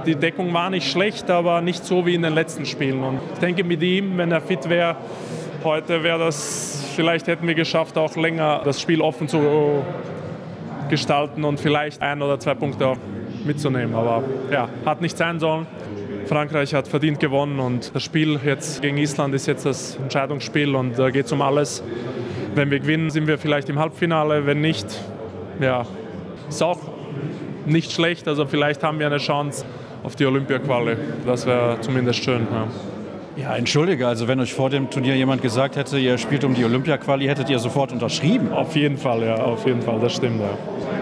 die 0.06 0.16
Deckung 0.16 0.54
war 0.54 0.70
nicht 0.70 0.89
schlecht, 0.89 1.30
aber 1.30 1.62
nicht 1.62 1.86
so 1.86 2.06
wie 2.06 2.16
in 2.16 2.22
den 2.22 2.34
letzten 2.34 2.66
Spielen. 2.66 3.04
Und 3.04 3.20
ich 3.34 3.39
denke, 3.39 3.63
mit 3.63 3.82
ihm, 3.82 4.18
wenn 4.18 4.32
er 4.32 4.42
fit 4.42 4.70
wäre, 4.70 4.96
heute 5.63 6.04
wäre 6.04 6.20
das, 6.20 6.92
vielleicht 6.96 7.28
hätten 7.28 7.48
wir 7.48 7.56
geschafft, 7.56 7.98
auch 7.98 8.16
länger 8.16 8.62
das 8.63 8.82
Spiel 8.82 9.02
offen 9.02 9.28
zu 9.28 9.84
gestalten 10.89 11.44
und 11.44 11.60
vielleicht 11.60 12.02
ein 12.02 12.22
oder 12.22 12.39
zwei 12.39 12.54
Punkte 12.54 12.88
auch 12.88 12.98
mitzunehmen. 13.46 13.96
Aber 13.96 14.24
ja, 14.52 14.70
hat 14.86 15.02
nicht 15.02 15.18
sein 15.18 15.39
sollen. 15.39 15.66
Frankreich 16.26 16.74
hat 16.74 16.88
verdient 16.88 17.20
gewonnen 17.20 17.60
und 17.60 17.94
das 17.94 18.04
Spiel 18.04 18.39
jetzt 18.46 18.82
gegen 18.82 18.98
Island 18.98 19.36
ist 19.36 19.46
jetzt 19.46 19.66
das 19.66 19.98
Entscheidungsspiel 19.98 20.76
und 20.76 20.98
da 20.98 21.10
geht 21.10 21.26
es 21.26 21.32
um 21.32 21.42
alles. 21.42 21.84
Wenn 22.56 22.72
wir 22.72 22.80
gewinnen, 22.80 23.10
sind 23.10 23.28
wir 23.28 23.38
vielleicht 23.38 23.70
im 23.70 23.80
Halbfinale. 23.80 24.46
Wenn 24.46 24.62
nicht, 24.62 24.88
ja, 25.60 25.86
ist 26.48 26.62
auch 26.62 26.80
nicht 27.65 27.91
schlecht. 27.91 28.28
Also 28.28 28.45
vielleicht 28.45 28.84
haben 28.84 28.99
wir 28.99 29.08
eine 29.08 29.17
Chance 29.17 29.65
auf 30.04 30.15
die 30.15 30.26
Olympia-Quali. 30.26 30.97
Das 31.26 31.45
wäre 31.45 31.78
zumindest 31.82 32.23
schön. 32.23 32.47
Ja. 32.52 32.67
Ja, 33.36 33.56
entschuldige, 33.56 34.08
also 34.08 34.28
wenn 34.28 34.39
euch 34.39 34.54
vor 34.54 34.69
dem 34.69 34.91
Turnier 34.91 35.15
jemand 35.15 35.41
gesagt 35.41 35.76
hätte, 35.76 35.97
ihr 35.97 36.19
spielt 36.19 36.43
um 36.43 36.54
die 36.54 36.63
Olympia-Quali, 36.65 37.26
hättet 37.26 37.49
ihr 37.49 37.58
sofort 37.58 37.91
unterschrieben. 37.91 38.54
Auf 38.54 38.76
jeden 38.76 38.95
Fall, 38.95 39.23
ja, 39.23 39.38
auf 39.38 39.65
jeden 39.65 39.82
Fall, 39.82 39.99
das 39.99 40.13
stimmt, 40.13 40.39
ja. 40.39 40.56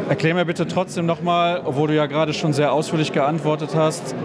Erklär 0.08 0.36
mir 0.36 0.46
bitte 0.46 0.66
trotzdem 0.66 1.06
nochmal, 1.06 1.62
obwohl 1.66 1.90
du 1.90 1.96
ja 1.96 2.06
gerade 2.06 2.34
schon 2.34 2.54
sehr 2.54 2.72
ausführlich 2.72 3.12
geantwortet 3.12 3.72
hast, 3.76 4.16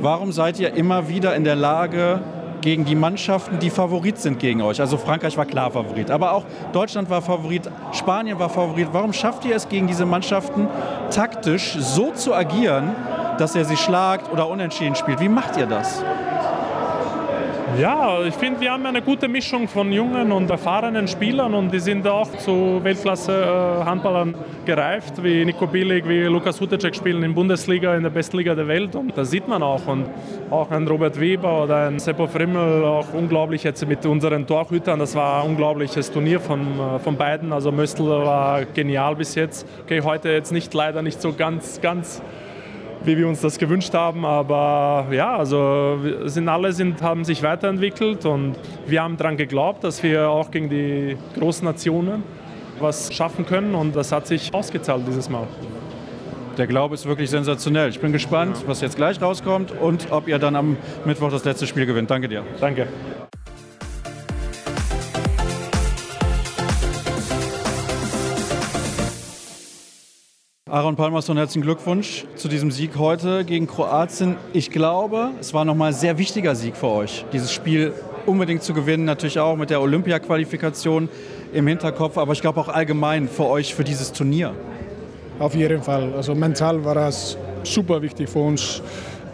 warum 0.00 0.32
seid 0.32 0.58
ihr 0.58 0.72
immer 0.72 1.10
wieder 1.10 1.36
in 1.36 1.44
der 1.44 1.54
Lage, 1.54 2.22
gegen 2.60 2.84
die 2.84 2.94
Mannschaften, 2.94 3.58
die 3.58 3.70
Favorit 3.70 4.18
sind 4.18 4.38
gegen 4.38 4.62
euch. 4.62 4.80
Also 4.80 4.96
Frankreich 4.96 5.36
war 5.36 5.46
klar 5.46 5.70
Favorit, 5.70 6.10
aber 6.10 6.32
auch 6.32 6.44
Deutschland 6.72 7.10
war 7.10 7.22
Favorit, 7.22 7.70
Spanien 7.92 8.38
war 8.38 8.48
Favorit. 8.48 8.88
Warum 8.92 9.12
schafft 9.12 9.44
ihr 9.44 9.56
es 9.56 9.68
gegen 9.68 9.86
diese 9.86 10.06
Mannschaften 10.06 10.68
taktisch 11.10 11.76
so 11.78 12.12
zu 12.12 12.34
agieren, 12.34 12.94
dass 13.38 13.54
er 13.54 13.64
sie 13.64 13.76
schlagt 13.76 14.32
oder 14.32 14.48
unentschieden 14.48 14.94
spielt? 14.94 15.20
Wie 15.20 15.28
macht 15.28 15.56
ihr 15.56 15.66
das? 15.66 16.02
Ja, 17.78 18.22
ich 18.24 18.34
finde, 18.34 18.60
wir 18.60 18.72
haben 18.72 18.84
eine 18.84 19.00
gute 19.00 19.28
Mischung 19.28 19.68
von 19.68 19.92
jungen 19.92 20.32
und 20.32 20.50
erfahrenen 20.50 21.06
Spielern 21.06 21.54
und 21.54 21.72
die 21.72 21.78
sind 21.78 22.06
auch 22.06 22.28
zu 22.38 22.80
Weltklasse-Handballern 22.82 24.34
gereift, 24.66 25.22
wie 25.22 25.44
Nico 25.44 25.66
Billig, 25.66 26.06
wie 26.06 26.24
Lukas 26.24 26.60
Hutecek 26.60 26.94
spielen 26.94 27.22
in 27.22 27.34
Bundesliga, 27.34 27.94
in 27.94 28.02
der 28.02 28.10
besten 28.10 28.38
Liga 28.38 28.54
der 28.54 28.66
Welt 28.66 28.96
und 28.96 29.16
das 29.16 29.30
sieht 29.30 29.46
man 29.46 29.62
auch. 29.62 29.86
Und 29.86 30.06
auch 30.50 30.70
ein 30.70 30.86
Robert 30.88 31.18
Weber 31.18 31.64
oder 31.64 31.86
ein 31.86 31.98
Seppo 32.00 32.26
Frimmel, 32.26 32.84
auch 32.84 33.14
unglaublich 33.14 33.62
jetzt 33.62 33.86
mit 33.86 34.04
unseren 34.04 34.46
Torhütern, 34.46 34.98
das 34.98 35.14
war 35.14 35.42
ein 35.42 35.50
unglaubliches 35.50 36.10
Turnier 36.10 36.40
von, 36.40 36.60
äh, 36.60 36.98
von 36.98 37.16
beiden. 37.16 37.52
Also 37.52 37.70
Möstl 37.70 38.04
war 38.04 38.64
genial 38.64 39.14
bis 39.14 39.36
jetzt. 39.36 39.66
Okay, 39.84 40.02
heute 40.02 40.30
jetzt 40.30 40.52
nicht 40.52 40.74
leider 40.74 41.02
nicht 41.02 41.22
so 41.22 41.32
ganz, 41.32 41.80
ganz 41.80 42.20
wie 43.04 43.16
wir 43.16 43.28
uns 43.28 43.40
das 43.40 43.58
gewünscht 43.58 43.94
haben. 43.94 44.24
Aber 44.24 45.06
ja, 45.10 45.36
also 45.36 45.98
sind 46.24 46.48
alle 46.48 46.72
sind, 46.72 47.02
haben 47.02 47.24
sich 47.24 47.42
weiterentwickelt 47.42 48.24
und 48.26 48.56
wir 48.86 49.02
haben 49.02 49.16
daran 49.16 49.36
geglaubt, 49.36 49.84
dass 49.84 50.02
wir 50.02 50.28
auch 50.28 50.50
gegen 50.50 50.68
die 50.68 51.16
großen 51.38 51.64
Nationen 51.64 52.22
was 52.78 53.12
schaffen 53.12 53.44
können 53.44 53.74
und 53.74 53.94
das 53.94 54.10
hat 54.10 54.26
sich 54.26 54.52
ausgezahlt 54.54 55.02
dieses 55.06 55.28
Mal. 55.28 55.46
Der 56.56 56.66
Glaube 56.66 56.94
ist 56.94 57.06
wirklich 57.06 57.30
sensationell. 57.30 57.90
Ich 57.90 58.00
bin 58.00 58.12
gespannt, 58.12 58.64
was 58.66 58.80
jetzt 58.80 58.96
gleich 58.96 59.20
rauskommt 59.20 59.72
und 59.72 60.10
ob 60.10 60.28
ihr 60.28 60.38
dann 60.38 60.56
am 60.56 60.76
Mittwoch 61.04 61.30
das 61.30 61.44
letzte 61.44 61.66
Spiel 61.66 61.86
gewinnt. 61.86 62.10
Danke 62.10 62.28
dir. 62.28 62.42
Danke. 62.60 62.86
Aaron 70.70 70.94
Palmerson, 70.94 71.36
herzlichen 71.36 71.62
Glückwunsch 71.62 72.26
zu 72.36 72.46
diesem 72.46 72.70
Sieg 72.70 72.96
heute 72.96 73.44
gegen 73.44 73.66
Kroatien. 73.66 74.36
Ich 74.52 74.70
glaube, 74.70 75.30
es 75.40 75.52
war 75.52 75.64
nochmal 75.64 75.88
ein 75.88 75.94
sehr 75.94 76.16
wichtiger 76.16 76.54
Sieg 76.54 76.76
für 76.76 76.86
euch, 76.86 77.24
dieses 77.32 77.50
Spiel 77.50 77.92
unbedingt 78.24 78.62
zu 78.62 78.72
gewinnen, 78.72 79.04
natürlich 79.04 79.40
auch 79.40 79.56
mit 79.56 79.70
der 79.70 79.80
Olympia-Qualifikation 79.80 81.08
im 81.52 81.66
Hinterkopf, 81.66 82.16
aber 82.18 82.34
ich 82.34 82.40
glaube 82.40 82.60
auch 82.60 82.68
allgemein 82.68 83.28
für 83.28 83.46
euch, 83.46 83.74
für 83.74 83.82
dieses 83.82 84.12
Turnier. 84.12 84.54
Auf 85.40 85.56
jeden 85.56 85.82
Fall. 85.82 86.14
Also 86.14 86.36
mental 86.36 86.84
war 86.84 86.94
das 86.94 87.36
super 87.64 88.00
wichtig 88.00 88.28
für 88.28 88.38
uns. 88.38 88.80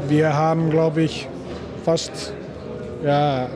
Wir 0.09 0.35
haben, 0.35 0.71
glaube 0.71 1.03
ich, 1.03 1.29
fast, 1.85 2.33
ja, 3.05 3.47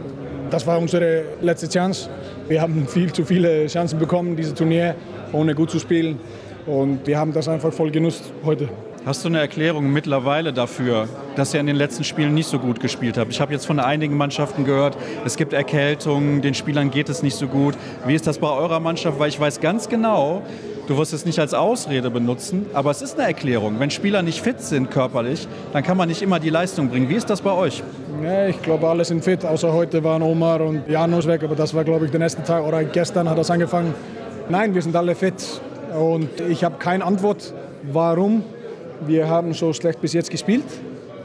das 0.51 0.67
war 0.67 0.79
unsere 0.79 1.23
letzte 1.41 1.67
Chance. 1.67 2.11
Wir 2.47 2.61
haben 2.61 2.87
viel 2.87 3.11
zu 3.11 3.25
viele 3.25 3.69
Chancen 3.69 3.99
bekommen, 3.99 4.37
dieses 4.37 4.53
Turnier, 4.53 4.97
ohne 5.33 5.55
gut 5.55 5.71
zu 5.71 5.79
spielen. 5.79 6.19
Und 6.67 7.07
wir 7.07 7.19
haben 7.19 7.33
das 7.33 7.49
einfach 7.49 7.73
voll 7.73 7.91
genutzt 7.91 8.33
heute. 8.45 8.69
Hast 9.07 9.25
du 9.25 9.29
eine 9.29 9.39
Erklärung 9.39 9.91
mittlerweile 9.91 10.53
dafür, 10.53 11.09
dass 11.35 11.55
ihr 11.55 11.61
in 11.61 11.67
den 11.67 11.77
letzten 11.77 12.05
Spielen 12.05 12.35
nicht 12.35 12.49
so 12.49 12.59
gut 12.59 12.81
gespielt 12.81 13.17
habt? 13.17 13.33
Ich 13.33 13.41
habe 13.41 13.51
jetzt 13.51 13.65
von 13.67 13.81
einigen 13.81 14.15
Mannschaften 14.15 14.67
gehört, 14.67 14.95
es 15.25 15.37
gibt 15.37 15.55
Erkältungen, 15.55 16.43
den 16.43 16.53
Spielern 16.53 16.91
geht 16.91 17.09
es 17.09 17.23
nicht 17.23 17.35
so 17.35 17.47
gut. 17.47 17.77
Wie 18.07 18.15
ist 18.15 18.27
das 18.27 18.37
bei 18.37 18.51
eurer 18.51 18.79
Mannschaft? 18.79 19.19
Weil 19.19 19.31
ich 19.31 19.41
weiß 19.41 19.61
ganz 19.61 19.89
genau, 19.89 20.43
du 20.87 20.99
wirst 20.99 21.15
es 21.15 21.25
nicht 21.25 21.39
als 21.39 21.55
Ausrede 21.55 22.11
benutzen, 22.11 22.67
aber 22.75 22.91
es 22.91 23.01
ist 23.01 23.19
eine 23.19 23.27
Erklärung. 23.27 23.81
Wenn 23.81 23.91
Spieler 23.91 24.21
nicht 24.21 24.43
fit 24.43 24.61
sind 24.61 24.91
körperlich, 24.91 25.49
dann 25.73 25.83
kann 25.83 25.97
man 25.97 26.11
nicht 26.11 26.21
immer 26.21 26.39
die 26.39 26.51
Leistung 26.51 26.91
bringen. 26.91 27.09
Wie 27.09 27.15
ist 27.15 27.31
das 27.31 27.41
bei 27.41 27.53
euch? 27.53 27.83
Ja, 28.23 28.49
ich 28.49 28.61
glaube, 28.61 28.87
alle 28.87 29.07
sind 29.07 29.25
fit, 29.25 29.47
außer 29.47 29.73
heute 29.73 30.05
waren 30.05 30.21
Omar 30.21 30.61
und 30.61 30.87
Janus 30.87 31.27
weg, 31.27 31.43
aber 31.43 31.57
das 31.57 31.73
war, 31.73 31.85
glaube 31.85 32.05
ich, 32.05 32.11
der 32.11 32.21
nächste 32.21 32.43
Tag 32.45 32.65
oder 32.65 32.85
gestern 32.85 33.31
hat 33.31 33.39
das 33.39 33.51
angefangen. 33.51 33.95
Nein, 34.51 34.75
wir 34.75 34.83
sind 34.83 34.95
alle 34.95 35.15
fit 35.15 35.63
und 35.99 36.41
ich 36.49 36.65
habe 36.65 36.77
keine 36.79 37.05
Antwort, 37.05 37.53
warum 37.91 38.43
wir 39.07 39.29
haben 39.29 39.53
so 39.55 39.73
schlecht 39.73 40.01
bis 40.01 40.13
jetzt 40.13 40.31
gespielt, 40.31 40.65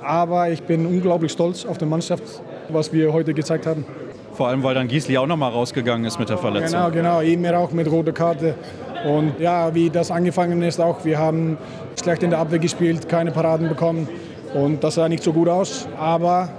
aber 0.01 0.49
ich 0.49 0.63
bin 0.63 0.85
unglaublich 0.85 1.31
stolz 1.31 1.65
auf 1.65 1.77
die 1.77 1.85
Mannschaft, 1.85 2.23
was 2.69 2.91
wir 2.93 3.11
heute 3.11 3.33
gezeigt 3.33 3.65
haben. 3.65 3.85
Vor 4.33 4.49
allem, 4.49 4.63
weil 4.63 4.75
dann 4.75 4.87
Giesli 4.87 5.17
auch 5.17 5.27
noch 5.27 5.37
mal 5.37 5.49
rausgegangen 5.49 6.05
ist 6.05 6.19
mit 6.19 6.29
der 6.29 6.37
Verletzung. 6.37 6.91
Genau, 6.91 6.91
genau. 6.91 7.19
Immer 7.21 7.57
auch 7.57 7.71
mit 7.71 7.89
roter 7.89 8.11
Karte. 8.11 8.55
Und 9.05 9.39
ja, 9.39 9.73
wie 9.73 9.89
das 9.89 10.11
angefangen 10.11 10.61
ist 10.61 10.81
auch, 10.81 11.05
wir 11.05 11.17
haben 11.17 11.57
schlecht 12.01 12.23
in 12.23 12.31
der 12.31 12.39
Abwehr 12.39 12.59
gespielt, 12.59 13.07
keine 13.07 13.31
Paraden 13.31 13.69
bekommen 13.69 14.09
und 14.53 14.83
das 14.83 14.95
sah 14.95 15.07
nicht 15.07 15.23
so 15.23 15.31
gut 15.31 15.47
aus. 15.47 15.87
Aber 15.97 16.49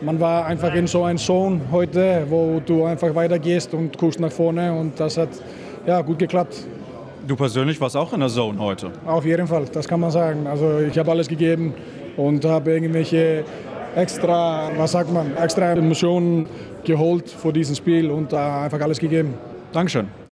man 0.00 0.20
war 0.20 0.46
einfach 0.46 0.74
in 0.74 0.86
so 0.86 1.04
einer 1.04 1.18
Zone 1.18 1.60
heute, 1.72 2.26
wo 2.28 2.60
du 2.64 2.84
einfach 2.84 3.14
weitergehst 3.14 3.74
und 3.74 3.96
guckst 3.96 4.20
nach 4.20 4.32
vorne 4.32 4.72
und 4.72 5.00
das 5.00 5.16
hat 5.16 5.30
ja, 5.86 6.00
gut 6.02 6.18
geklappt. 6.18 6.56
Du 7.26 7.34
persönlich 7.34 7.80
warst 7.80 7.96
auch 7.96 8.12
in 8.12 8.20
der 8.20 8.28
Zone 8.28 8.58
heute. 8.58 8.90
Auf 9.04 9.24
jeden 9.24 9.46
Fall, 9.46 9.64
das 9.72 9.88
kann 9.88 10.00
man 10.00 10.10
sagen. 10.10 10.46
Also 10.46 10.78
ich 10.78 10.96
habe 10.96 11.10
alles 11.10 11.26
gegeben 11.28 11.74
und 12.16 12.44
habe 12.44 12.72
irgendwelche 12.72 13.44
extra, 13.96 14.70
was 14.76 14.92
sagt 14.92 15.12
man, 15.12 15.36
extra 15.36 15.72
Emotionen 15.72 16.46
geholt 16.84 17.28
vor 17.28 17.52
diesem 17.52 17.74
Spiel 17.74 18.10
und 18.10 18.32
einfach 18.32 18.80
alles 18.80 18.98
gegeben. 18.98 19.34
Dankeschön. 19.72 20.08